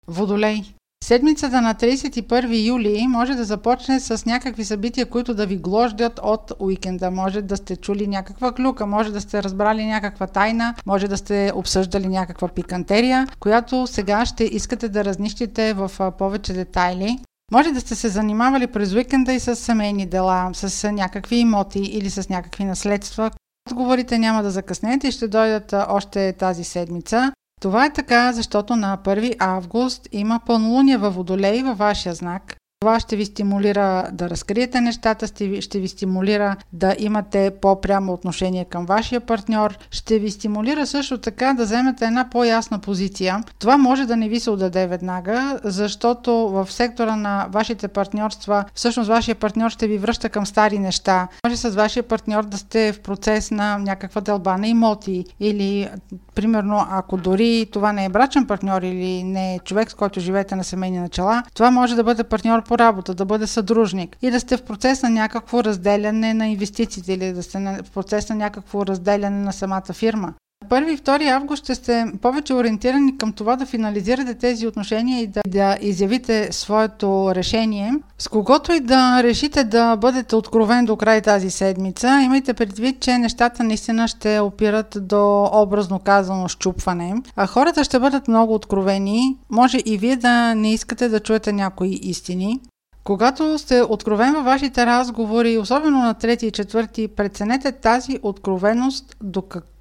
Водолей. 0.09 0.63
Седмицата 1.05 1.61
на 1.61 1.75
31 1.75 2.67
юли 2.67 3.07
може 3.09 3.35
да 3.35 3.45
започне 3.45 4.01
с 4.01 4.27
някакви 4.27 4.65
събития, 4.65 5.07
които 5.07 5.35
да 5.35 5.47
ви 5.47 5.57
глождят 5.57 6.21
от 6.23 6.53
уикенда. 6.59 7.11
Може 7.11 7.43
да 7.43 7.57
сте 7.57 7.77
чули 7.77 8.07
някаква 8.07 8.53
клюка, 8.53 8.87
може 8.87 9.13
да 9.13 9.21
сте 9.21 9.43
разбрали 9.43 9.87
някаква 9.87 10.27
тайна, 10.27 10.75
може 10.87 11.09
да 11.09 11.17
сте 11.17 11.53
обсъждали 11.55 12.09
някаква 12.09 12.49
пикантерия, 12.49 13.27
която 13.41 13.87
сега 13.87 14.27
ще 14.27 14.45
искате 14.45 14.89
да 14.89 15.05
разнищите 15.05 15.75
в 15.75 16.13
повече 16.19 16.53
детайли. 16.53 17.19
Може 17.53 17.73
да 17.73 17.81
сте 17.81 17.95
се 17.95 18.09
занимавали 18.09 18.67
през 18.67 18.93
уикенда 18.93 19.33
и 19.33 19.41
с 19.41 19.57
семейни 19.57 20.07
дела, 20.07 20.51
с 20.53 20.93
някакви 20.93 21.37
имоти 21.37 21.79
или 21.79 22.11
с 22.11 22.29
някакви 22.29 22.65
наследства. 22.65 23.31
Отговорите 23.71 24.19
няма 24.19 24.43
да 24.43 24.51
закъснете 24.51 25.09
и 25.09 25.13
ще 25.13 25.29
дойдат 25.29 25.75
още 25.89 26.33
тази 26.33 26.65
седмица. 26.65 27.33
Това 27.61 27.85
е 27.85 27.93
така, 27.93 28.33
защото 28.33 28.77
на 28.77 28.99
1 28.99 29.37
август 29.39 30.09
има 30.13 30.41
пълнолуние 30.47 30.97
във 30.97 31.15
Водолей 31.15 31.63
във 31.63 31.79
вашия 31.79 32.15
знак. 32.15 32.57
Това 32.87 33.01
ще 33.01 33.17
ви 33.17 33.25
стимулира 33.25 34.09
да 34.13 34.31
разкриете 34.31 34.81
нещата, 34.81 35.27
ще 35.61 35.79
ви 35.79 35.89
стимулира 35.89 36.57
да 36.73 36.95
имате 36.99 37.53
по-прямо 37.63 38.13
отношение 38.13 38.65
към 38.65 38.87
вашия 38.87 39.21
партньор, 39.21 39.79
ще 39.91 40.19
ви 40.19 40.31
стимулира 40.31 40.87
също 40.87 41.19
така 41.19 41.53
да 41.53 41.65
вземете 41.65 42.05
една 42.05 42.31
по-ясна 42.31 42.79
позиция. 42.79 43.45
Това 43.59 43.77
може 43.77 44.05
да 44.05 44.17
не 44.17 44.29
ви 44.29 44.41
се 44.41 44.51
отдаде 44.51 44.87
веднага, 44.87 45.61
защото 45.65 46.33
в 46.33 46.69
сектора 46.71 47.17
на 47.17 47.47
вашите 47.51 47.89
партньорства, 47.89 48.65
всъщност 48.75 49.09
вашия 49.09 49.35
партньор 49.35 49.71
ще 49.71 49.87
ви 49.87 49.99
връща 49.99 50.29
към 50.29 50.47
стари 50.47 50.79
неща. 50.79 51.29
Може 51.47 51.57
с 51.57 51.71
вашия 51.71 52.03
партньор 52.03 52.45
да 52.45 52.59
сте 52.59 52.93
в 52.93 53.01
процес 53.01 53.51
на 53.51 53.79
някаква 53.79 54.21
дълба 54.21 54.57
на 54.57 54.69
имоти 54.69 55.25
или, 55.41 55.89
примерно, 56.35 56.87
ако 56.91 57.17
дори 57.17 57.67
това 57.73 57.93
не 57.93 58.05
е 58.05 58.09
брачен 58.09 58.47
партньор 58.47 58.83
или 58.83 59.25
не 59.25 59.55
е 59.55 59.59
човек, 59.59 59.91
с 59.91 59.95
който 59.95 60.21
живеете 60.21 60.57
на 60.57 60.65
семейни 60.65 60.99
начала, 60.99 61.43
това 61.55 61.71
може 61.71 61.97
да 61.97 62.05
бъде 62.05 62.25
партньор 62.25 62.63
по 62.63 62.76
работа, 62.79 63.15
да 63.15 63.25
бъде 63.25 63.47
съдружник 63.47 64.17
и 64.23 64.31
да 64.31 64.41
сте 64.41 64.57
в 64.57 64.63
процес 64.63 65.03
на 65.03 65.11
някакво 65.11 65.65
разделяне 65.65 66.35
на 66.35 66.49
инвестициите 66.49 67.13
или 67.13 67.33
да 67.33 67.43
сте 67.43 67.59
в 67.59 67.91
процес 67.95 68.29
на 68.29 68.35
някакво 68.35 68.87
разделяне 68.87 69.45
на 69.45 69.53
самата 69.53 69.93
фирма. 69.93 70.35
1 70.69 70.89
и 70.89 70.99
2 70.99 71.29
август 71.29 71.65
ще 71.65 71.75
сте 71.75 72.07
повече 72.23 72.55
ориентирани 72.55 73.19
към 73.19 73.33
това 73.33 73.57
да 73.57 73.67
финализирате 73.67 74.35
тези 74.35 74.67
отношения 74.67 75.23
и 75.23 75.27
да, 75.27 75.41
да 75.49 75.79
изявите 75.81 76.49
своето 76.53 77.35
решение. 77.35 77.93
С 78.19 78.29
когото 78.29 78.73
и 78.73 78.81
да 78.81 79.23
решите 79.23 79.65
да 79.65 79.97
бъдете 79.97 80.37
откровен 80.37 80.85
до 80.85 80.97
край 80.97 81.23
тази 81.23 81.51
седмица, 81.51 82.21
имайте 82.25 82.55
предвид, 82.55 83.01
че 83.01 83.19
нещата 83.19 83.65
наистина 83.65 84.09
ще 84.09 84.39
опират 84.39 84.99
до 85.01 85.51
образно 85.53 85.99
казано 85.99 86.49
щупване. 86.49 87.15
А 87.37 87.47
хората 87.47 87.85
ще 87.85 87.99
бъдат 87.99 88.29
много 88.29 88.55
откровени. 88.55 89.37
Може 89.51 89.79
и 89.87 89.99
вие 89.99 90.17
да 90.17 90.55
не 90.55 90.73
искате 90.73 91.09
да 91.09 91.21
чуете 91.21 91.53
някои 91.53 91.99
истини. 92.03 92.61
Когато 93.07 93.59
сте 93.59 93.83
откровен 93.83 94.35
във 94.35 94.45
вашите 94.45 94.87
разговори, 94.87 95.59
особено 95.59 95.99
на 95.99 96.15
трети 96.15 96.47
и 96.47 96.51
четвърти, 96.51 97.09
преценете 97.09 97.73
тази 97.73 98.19
откровеност 98.23 99.17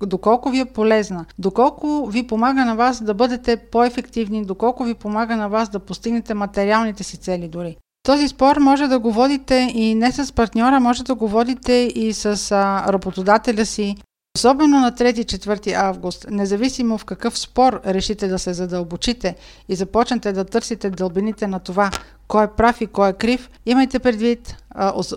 доколко 0.05 0.49
ви 0.49 0.59
е 0.59 0.65
полезна, 0.65 1.25
доколко 1.39 2.07
ви 2.07 2.27
помага 2.27 2.65
на 2.65 2.75
вас 2.75 3.03
да 3.03 3.13
бъдете 3.13 3.57
по-ефективни, 3.57 4.45
доколко 4.45 4.83
ви 4.83 4.93
помага 4.93 5.35
на 5.35 5.49
вас 5.49 5.69
да 5.69 5.79
постигнете 5.79 6.33
материалните 6.33 7.03
си 7.03 7.17
цели 7.17 7.47
дори. 7.47 7.77
Този 8.03 8.27
спор 8.27 8.57
може 8.57 8.87
да 8.87 8.99
го 8.99 9.11
водите 9.11 9.71
и 9.73 9.95
не 9.95 10.11
с 10.11 10.33
партньора, 10.33 10.79
може 10.79 11.03
да 11.03 11.15
го 11.15 11.27
водите 11.27 11.91
и 11.95 12.13
с 12.13 12.51
а, 12.51 12.93
работодателя 12.93 13.65
си, 13.65 13.95
Особено 14.35 14.79
на 14.79 14.91
3-4 14.91 15.73
август, 15.73 16.25
независимо 16.29 16.97
в 16.97 17.05
какъв 17.05 17.37
спор 17.37 17.81
решите 17.85 18.27
да 18.27 18.39
се 18.39 18.53
задълбочите 18.53 19.35
и 19.69 19.75
започнете 19.75 20.31
да 20.31 20.45
търсите 20.45 20.89
дълбините 20.89 21.47
на 21.47 21.59
това, 21.59 21.91
кой 22.27 22.43
е 22.43 22.47
прав 22.47 22.81
и 22.81 22.87
кой 22.87 23.09
е 23.09 23.13
крив, 23.13 23.49
имайте 23.65 23.99
предвид, 23.99 24.57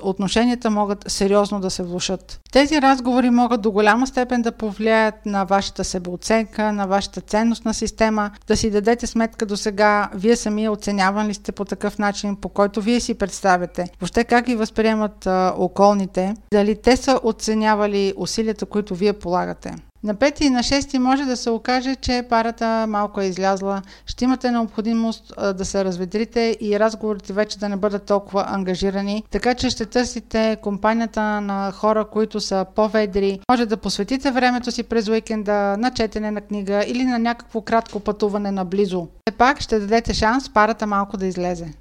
отношенията 0.02 0.70
могат 0.70 1.04
сериозно 1.08 1.60
да 1.60 1.70
се 1.70 1.82
влушат. 1.82 2.40
Тези 2.52 2.82
разговори 2.82 3.30
могат 3.30 3.62
до 3.62 3.70
голяма 3.70 4.06
степен 4.06 4.42
да 4.42 4.52
повлияят 4.52 5.26
на 5.26 5.44
вашата 5.44 5.84
себеоценка, 5.84 6.72
на 6.72 6.86
вашата 6.86 7.20
ценностна 7.20 7.74
система, 7.74 8.30
да 8.46 8.56
си 8.56 8.70
дадете 8.70 9.06
сметка 9.06 9.46
до 9.46 9.56
сега, 9.56 10.10
вие 10.14 10.36
сами 10.36 10.68
оценяван 10.68 11.26
ли 11.26 11.34
сте 11.34 11.52
по 11.52 11.64
такъв 11.64 11.98
начин, 11.98 12.36
по 12.36 12.48
който 12.48 12.82
вие 12.82 13.00
си 13.00 13.14
представяте. 13.14 13.88
Въобще 14.00 14.24
как 14.24 14.46
ви 14.46 14.56
възприемат 14.56 15.26
а, 15.26 15.54
околните, 15.58 16.34
дали 16.52 16.74
те 16.82 16.96
са 16.96 17.20
оценявали 17.22 18.12
усилията, 18.16 18.66
които 18.66 18.94
вие 18.94 19.12
полагате. 19.12 19.74
На 20.02 20.14
5 20.14 20.42
и 20.42 20.50
на 20.50 20.58
6 20.58 20.98
може 20.98 21.24
да 21.24 21.36
се 21.36 21.50
окаже, 21.50 21.94
че 21.94 22.26
парата 22.30 22.86
малко 22.88 23.20
е 23.20 23.24
излязла. 23.24 23.82
Ще 24.06 24.24
имате 24.24 24.50
необходимост 24.50 25.32
да 25.54 25.64
се 25.64 25.84
разведрите 25.84 26.56
и 26.60 26.80
разговорите 26.80 27.32
вече 27.32 27.58
да 27.58 27.68
не 27.68 27.76
бъдат 27.76 28.04
толкова 28.04 28.44
ангажирани. 28.48 29.24
Така 29.30 29.54
че 29.54 29.70
ще 29.70 29.86
търсите 29.86 30.56
компанията 30.62 31.40
на 31.40 31.72
хора, 31.72 32.04
които 32.04 32.40
са 32.40 32.66
по-ведри. 32.74 33.40
Може 33.50 33.66
да 33.66 33.76
посветите 33.76 34.30
времето 34.30 34.70
си 34.70 34.82
през 34.82 35.08
уикенда 35.08 35.76
на 35.78 35.90
четене 35.90 36.30
на 36.30 36.40
книга 36.40 36.84
или 36.86 37.04
на 37.04 37.18
някакво 37.18 37.60
кратко 37.60 38.00
пътуване 38.00 38.50
наблизо. 38.50 39.08
Все 39.26 39.36
пак 39.36 39.60
ще 39.60 39.78
дадете 39.78 40.14
шанс 40.14 40.48
парата 40.48 40.86
малко 40.86 41.16
да 41.16 41.26
излезе. 41.26 41.74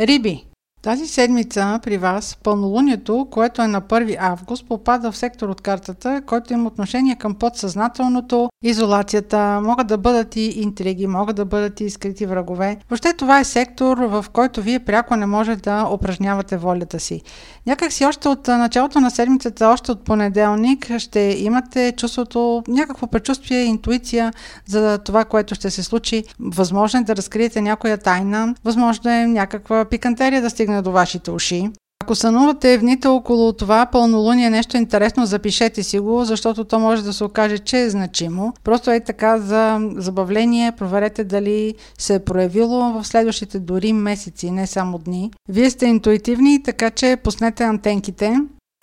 Риби 0.00 0.46
тази 0.86 1.06
седмица 1.06 1.80
при 1.82 1.98
вас 1.98 2.38
пълнолунието, 2.42 3.28
което 3.30 3.62
е 3.62 3.66
на 3.66 3.82
1 3.82 4.16
август, 4.20 4.68
попада 4.68 5.12
в 5.12 5.16
сектор 5.16 5.48
от 5.48 5.60
картата, 5.60 6.22
който 6.26 6.52
има 6.52 6.66
отношение 6.66 7.16
към 7.16 7.34
подсъзнателното, 7.34 8.48
изолацията, 8.62 9.60
могат 9.62 9.86
да 9.86 9.98
бъдат 9.98 10.36
и 10.36 10.60
интриги, 10.60 11.06
могат 11.06 11.36
да 11.36 11.44
бъдат 11.44 11.80
и 11.80 11.90
скрити 11.90 12.26
врагове. 12.26 12.76
Въобще 12.90 13.12
това 13.12 13.40
е 13.40 13.44
сектор, 13.44 13.98
в 13.98 14.26
който 14.32 14.62
вие 14.62 14.78
пряко 14.78 15.16
не 15.16 15.26
може 15.26 15.56
да 15.56 15.88
упражнявате 15.92 16.56
волята 16.56 17.00
си. 17.00 17.22
Някак 17.66 17.92
си 17.92 18.04
още 18.04 18.28
от 18.28 18.48
началото 18.48 19.00
на 19.00 19.10
седмицата, 19.10 19.68
още 19.68 19.92
от 19.92 20.04
понеделник, 20.04 20.98
ще 20.98 21.20
имате 21.20 21.92
чувството, 21.96 22.62
някакво 22.68 23.06
предчувствие, 23.06 23.64
интуиция 23.64 24.32
за 24.66 24.98
това, 24.98 25.24
което 25.24 25.54
ще 25.54 25.70
се 25.70 25.82
случи. 25.82 26.24
Възможно 26.40 27.00
е 27.00 27.04
да 27.04 27.16
разкриете 27.16 27.60
някоя 27.60 27.98
тайна, 27.98 28.54
възможно 28.64 29.10
е 29.10 29.26
някаква 29.26 29.84
пикантерия 29.84 30.42
да 30.42 30.50
стигне 30.50 30.75
до 30.82 30.92
вашите 30.92 31.30
уши. 31.30 31.70
Ако 32.06 32.14
сънувате 32.14 32.78
вните 32.78 33.08
около 33.08 33.52
това 33.52 33.86
пълнолуние 33.86 34.50
нещо 34.50 34.76
интересно, 34.76 35.26
запишете 35.26 35.82
си 35.82 35.98
го, 35.98 36.24
защото 36.24 36.64
то 36.64 36.78
може 36.78 37.02
да 37.02 37.12
се 37.12 37.24
окаже, 37.24 37.58
че 37.58 37.80
е 37.80 37.90
значимо. 37.90 38.52
Просто 38.64 38.90
е 38.90 39.00
така 39.00 39.38
за 39.38 39.80
забавление, 39.96 40.72
проверете 40.72 41.24
дали 41.24 41.74
се 41.98 42.14
е 42.14 42.24
проявило 42.24 42.92
в 42.92 43.04
следващите 43.04 43.58
дори 43.58 43.92
месеци, 43.92 44.50
не 44.50 44.66
само 44.66 44.98
дни. 44.98 45.30
Вие 45.48 45.70
сте 45.70 45.86
интуитивни, 45.86 46.62
така 46.62 46.90
че 46.90 47.16
пуснете 47.16 47.64
антенките. 47.64 48.36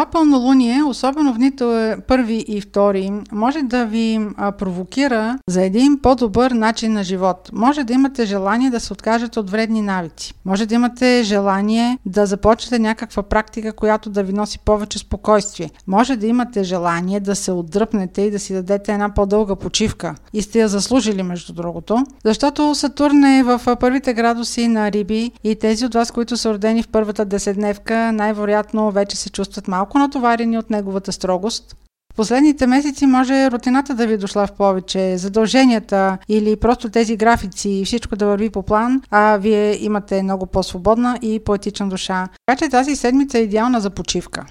Това 0.04 0.12
пълнолуние, 0.12 0.84
особено 0.84 1.34
в 1.34 1.38
нито 1.38 1.94
първи 2.08 2.46
и 2.48 2.62
втори, 2.62 3.12
може 3.32 3.62
да 3.62 3.86
ви 3.86 4.28
провокира 4.58 5.40
за 5.48 5.64
един 5.64 6.00
по-добър 6.02 6.52
начин 6.52 6.94
на 6.94 7.04
живот. 7.04 7.50
Може 7.54 7.84
да 7.84 7.94
имате 7.94 8.26
желание 8.26 8.70
да 8.70 8.80
се 8.80 8.94
откажете 8.94 9.40
от 9.40 9.50
вредни 9.50 9.82
навици. 9.82 10.34
Може 10.46 10.66
да 10.66 10.76
имате 10.76 11.22
желание 11.24 11.98
да 12.06 12.26
започнете 12.26 12.80
някаква 12.80 13.24
практика, 13.24 13.74
която 13.74 14.10
да 14.10 14.24
ви 14.24 14.34
носи 14.34 14.60
повече 14.60 15.00
спокойствие. 15.00 15.70
Може 15.88 16.16
да 16.16 16.28
имате 16.28 16.64
желание 16.64 17.20
да 17.20 17.36
се 17.36 17.52
отдръпнете 17.52 18.22
и 18.22 18.32
да 18.32 18.40
си 18.40 18.54
дадете 18.54 18.92
една 18.94 19.14
по-дълга 19.14 19.56
почивка. 19.56 20.16
И 20.34 20.42
сте 20.42 20.60
я 20.60 20.68
заслужили, 20.68 21.24
между 21.24 21.54
другото. 21.54 22.06
Защото 22.26 22.76
Сатурн 22.76 23.24
е 23.24 23.44
в 23.44 23.62
първите 23.80 24.14
градуси 24.14 24.68
на 24.68 24.92
Риби 24.92 25.32
и 25.44 25.56
тези 25.56 25.86
от 25.86 25.94
вас, 25.94 26.12
които 26.12 26.38
са 26.38 26.54
родени 26.54 26.84
в 26.84 26.88
първата 26.88 27.26
десетдневка, 27.26 28.12
най-вероятно 28.12 28.92
вече 28.92 29.18
се 29.18 29.30
чувстват 29.30 29.68
малко 29.68 29.93
малко 29.94 30.08
натоварени 30.08 30.58
от 30.58 30.70
неговата 30.70 31.12
строгост. 31.12 31.76
В 32.14 32.16
последните 32.16 32.68
месеци 32.68 33.06
може 33.06 33.52
рутината 33.52 33.96
да 33.96 34.08
ви 34.08 34.14
е 34.14 34.18
дошла 34.18 34.48
в 34.48 34.52
повече, 34.52 35.18
задълженията 35.18 36.18
или 36.30 36.56
просто 36.56 36.90
тези 36.90 37.18
графици 37.18 37.70
и 37.70 37.86
всичко 37.86 38.16
да 38.16 38.26
върви 38.26 38.50
по 38.50 38.64
план, 38.64 39.02
а 39.12 39.38
вие 39.38 39.86
имате 39.86 40.24
много 40.24 40.46
по-свободна 40.46 41.20
и 41.22 41.40
поетична 41.40 41.90
душа. 41.90 42.28
Така 42.46 42.60
че 42.60 42.70
тази 42.70 42.96
седмица 42.96 43.38
е 43.38 43.42
идеална 43.42 43.82
за 43.82 43.90
почивка. 43.90 44.46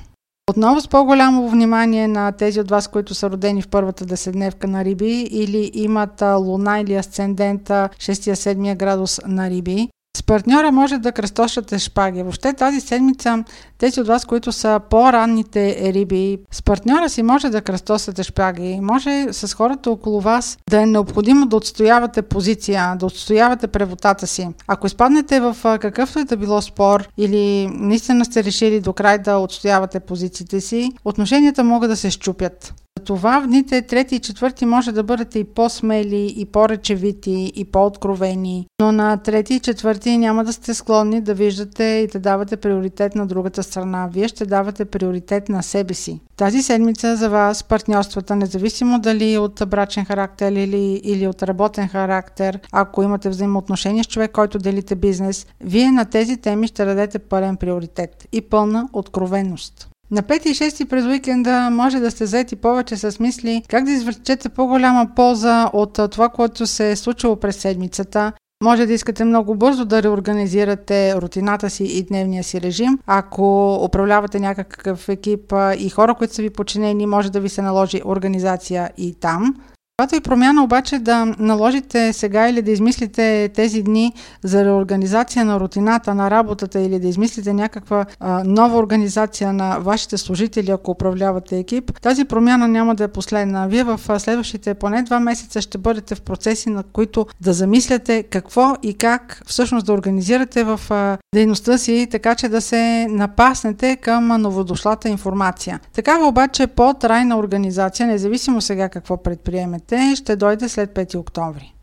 Отново 0.50 0.80
с 0.80 0.88
по-голямо 0.88 1.48
внимание 1.48 2.08
на 2.08 2.32
тези 2.32 2.60
от 2.60 2.70
вас, 2.70 2.88
които 2.88 3.14
са 3.14 3.30
родени 3.30 3.62
в 3.62 3.68
първата 3.68 4.06
деседневка 4.06 4.68
на 4.68 4.84
Риби 4.84 5.28
или 5.30 5.70
имат 5.74 6.22
луна 6.22 6.80
или 6.80 6.94
асцендента 6.94 7.88
6-7 7.96 8.76
градус 8.76 9.20
на 9.26 9.50
Риби. 9.50 9.88
С 10.16 10.22
партньора 10.22 10.72
може 10.72 10.98
да 10.98 11.12
кръстошате 11.12 11.78
шпаги. 11.78 12.22
Въобще 12.22 12.52
тази 12.52 12.80
седмица 12.80 13.44
тези 13.78 14.00
от 14.00 14.06
вас, 14.06 14.24
които 14.24 14.52
са 14.52 14.80
по-ранните 14.90 15.92
риби, 15.92 16.38
с 16.50 16.62
партньора 16.62 17.08
си 17.08 17.22
може 17.22 17.48
да 17.48 17.60
кръстосате 17.60 18.22
шпаги. 18.22 18.78
Може 18.82 19.26
с 19.32 19.54
хората 19.54 19.90
около 19.90 20.20
вас 20.20 20.58
да 20.70 20.82
е 20.82 20.86
необходимо 20.86 21.46
да 21.46 21.56
отстоявате 21.56 22.22
позиция, 22.22 22.96
да 22.96 23.06
отстоявате 23.06 23.66
превотата 23.66 24.26
си. 24.26 24.48
Ако 24.66 24.86
изпаднете 24.86 25.40
в 25.40 25.56
какъвто 25.62 26.18
и 26.18 26.24
да 26.24 26.36
било 26.36 26.62
спор 26.62 27.08
или 27.18 27.66
наистина 27.66 28.24
сте 28.24 28.44
решили 28.44 28.80
до 28.80 28.92
край 28.92 29.18
да 29.18 29.36
отстоявате 29.36 30.00
позициите 30.00 30.60
си, 30.60 30.92
отношенията 31.04 31.64
могат 31.64 31.90
да 31.90 31.96
се 31.96 32.10
щупят. 32.10 32.74
Това 33.04 33.40
в 33.40 33.46
дните 33.46 33.82
трети 33.82 34.14
и 34.14 34.18
четвърти 34.18 34.66
може 34.66 34.92
да 34.92 35.02
бъдете 35.02 35.38
и 35.38 35.44
по-смели, 35.44 36.34
и 36.36 36.44
по-речевити, 36.44 37.52
и 37.56 37.64
по-откровени, 37.64 38.66
но 38.80 38.92
на 38.92 39.16
трети 39.16 39.54
и 39.54 39.60
четвърти 39.60 40.18
няма 40.18 40.44
да 40.44 40.52
сте 40.52 40.74
склонни 40.74 41.20
да 41.20 41.34
виждате 41.34 41.84
и 41.84 42.06
да 42.06 42.18
давате 42.18 42.56
приоритет 42.56 43.14
на 43.14 43.26
другата 43.26 43.62
страна. 43.62 44.08
Вие 44.12 44.28
ще 44.28 44.46
давате 44.46 44.84
приоритет 44.84 45.48
на 45.48 45.62
себе 45.62 45.94
си. 45.94 46.20
Тази 46.36 46.62
седмица 46.62 47.16
за 47.16 47.30
вас 47.30 47.64
партньорствата, 47.64 48.36
независимо 48.36 49.00
дали 49.00 49.38
от 49.38 49.62
брачен 49.66 50.04
характер 50.04 50.52
или, 50.52 51.00
или 51.04 51.26
от 51.26 51.42
работен 51.42 51.88
характер, 51.88 52.60
ако 52.72 53.02
имате 53.02 53.28
взаимоотношения 53.28 54.04
с 54.04 54.08
човек, 54.08 54.32
който 54.32 54.58
делите 54.58 54.94
бизнес, 54.94 55.46
вие 55.60 55.90
на 55.90 56.04
тези 56.04 56.36
теми 56.36 56.66
ще 56.66 56.84
дадете 56.84 57.18
пълен 57.18 57.56
приоритет 57.56 58.28
и 58.32 58.40
пълна 58.40 58.88
откровеност. 58.92 59.91
На 60.12 60.22
5 60.22 60.46
и 60.46 60.54
6 60.54 60.88
през 60.88 61.04
уикенда 61.04 61.70
може 61.70 62.00
да 62.00 62.10
сте 62.10 62.26
заети 62.26 62.56
повече 62.56 62.96
с 62.96 63.20
мисли 63.20 63.62
как 63.68 63.84
да 63.84 63.90
извлечете 63.90 64.48
по-голяма 64.48 65.08
полза 65.16 65.70
от 65.72 66.00
това, 66.10 66.28
което 66.28 66.66
се 66.66 66.90
е 66.90 66.96
случило 66.96 67.36
през 67.36 67.56
седмицата. 67.56 68.32
Може 68.64 68.86
да 68.86 68.92
искате 68.92 69.24
много 69.24 69.54
бързо 69.54 69.84
да 69.84 70.02
реорганизирате 70.02 71.14
рутината 71.16 71.70
си 71.70 71.84
и 71.84 72.02
дневния 72.02 72.44
си 72.44 72.60
режим. 72.60 72.98
Ако 73.06 73.74
управлявате 73.74 74.40
някакъв 74.40 75.08
екип 75.08 75.52
и 75.78 75.90
хора, 75.90 76.14
които 76.14 76.34
са 76.34 76.42
ви 76.42 76.50
подчинени, 76.50 77.06
може 77.06 77.32
да 77.32 77.40
ви 77.40 77.48
се 77.48 77.62
наложи 77.62 78.02
организация 78.04 78.90
и 78.96 79.14
там. 79.14 79.54
Когато 80.02 80.16
и 80.16 80.20
промяна 80.20 80.64
обаче 80.64 80.98
да 80.98 81.24
наложите 81.38 82.12
сега 82.12 82.48
или 82.48 82.62
да 82.62 82.70
измислите 82.70 83.50
тези 83.54 83.82
дни 83.82 84.12
за 84.44 84.64
реорганизация 84.64 85.44
на 85.44 85.60
рутината 85.60 86.14
на 86.14 86.30
работата 86.30 86.80
или 86.80 86.98
да 86.98 87.08
измислите 87.08 87.52
някаква 87.52 88.06
а, 88.20 88.42
нова 88.44 88.78
организация 88.78 89.52
на 89.52 89.78
вашите 89.78 90.18
служители, 90.18 90.70
ако 90.70 90.90
управлявате 90.90 91.58
екип, 91.58 92.00
тази 92.00 92.24
промяна 92.24 92.68
няма 92.68 92.94
да 92.94 93.04
е 93.04 93.08
последна. 93.08 93.66
Вие 93.66 93.84
в 93.84 94.00
следващите 94.18 94.74
поне 94.74 95.02
два 95.02 95.20
месеца 95.20 95.60
ще 95.60 95.78
бъдете 95.78 96.14
в 96.14 96.22
процеси, 96.22 96.70
на 96.70 96.82
които 96.82 97.26
да 97.40 97.52
замисляте 97.52 98.22
какво 98.22 98.74
и 98.82 98.94
как 98.94 99.42
всъщност 99.46 99.86
да 99.86 99.92
организирате 99.92 100.64
в 100.64 100.80
а, 100.90 101.18
дейността 101.34 101.78
си, 101.78 102.08
така 102.10 102.34
че 102.34 102.48
да 102.48 102.60
се 102.60 103.06
напаснете 103.10 103.96
към 103.96 104.26
новодошлата 104.26 105.08
информация. 105.08 105.80
Такава 105.92 106.26
обаче 106.26 106.66
по-трайна 106.66 107.36
организация, 107.36 108.06
независимо 108.06 108.60
сега 108.60 108.88
какво 108.88 109.22
предприемете, 109.22 109.81
ще 110.16 110.36
дойде 110.36 110.68
след 110.68 110.90
5 110.94 111.18
октомври. 111.18 111.70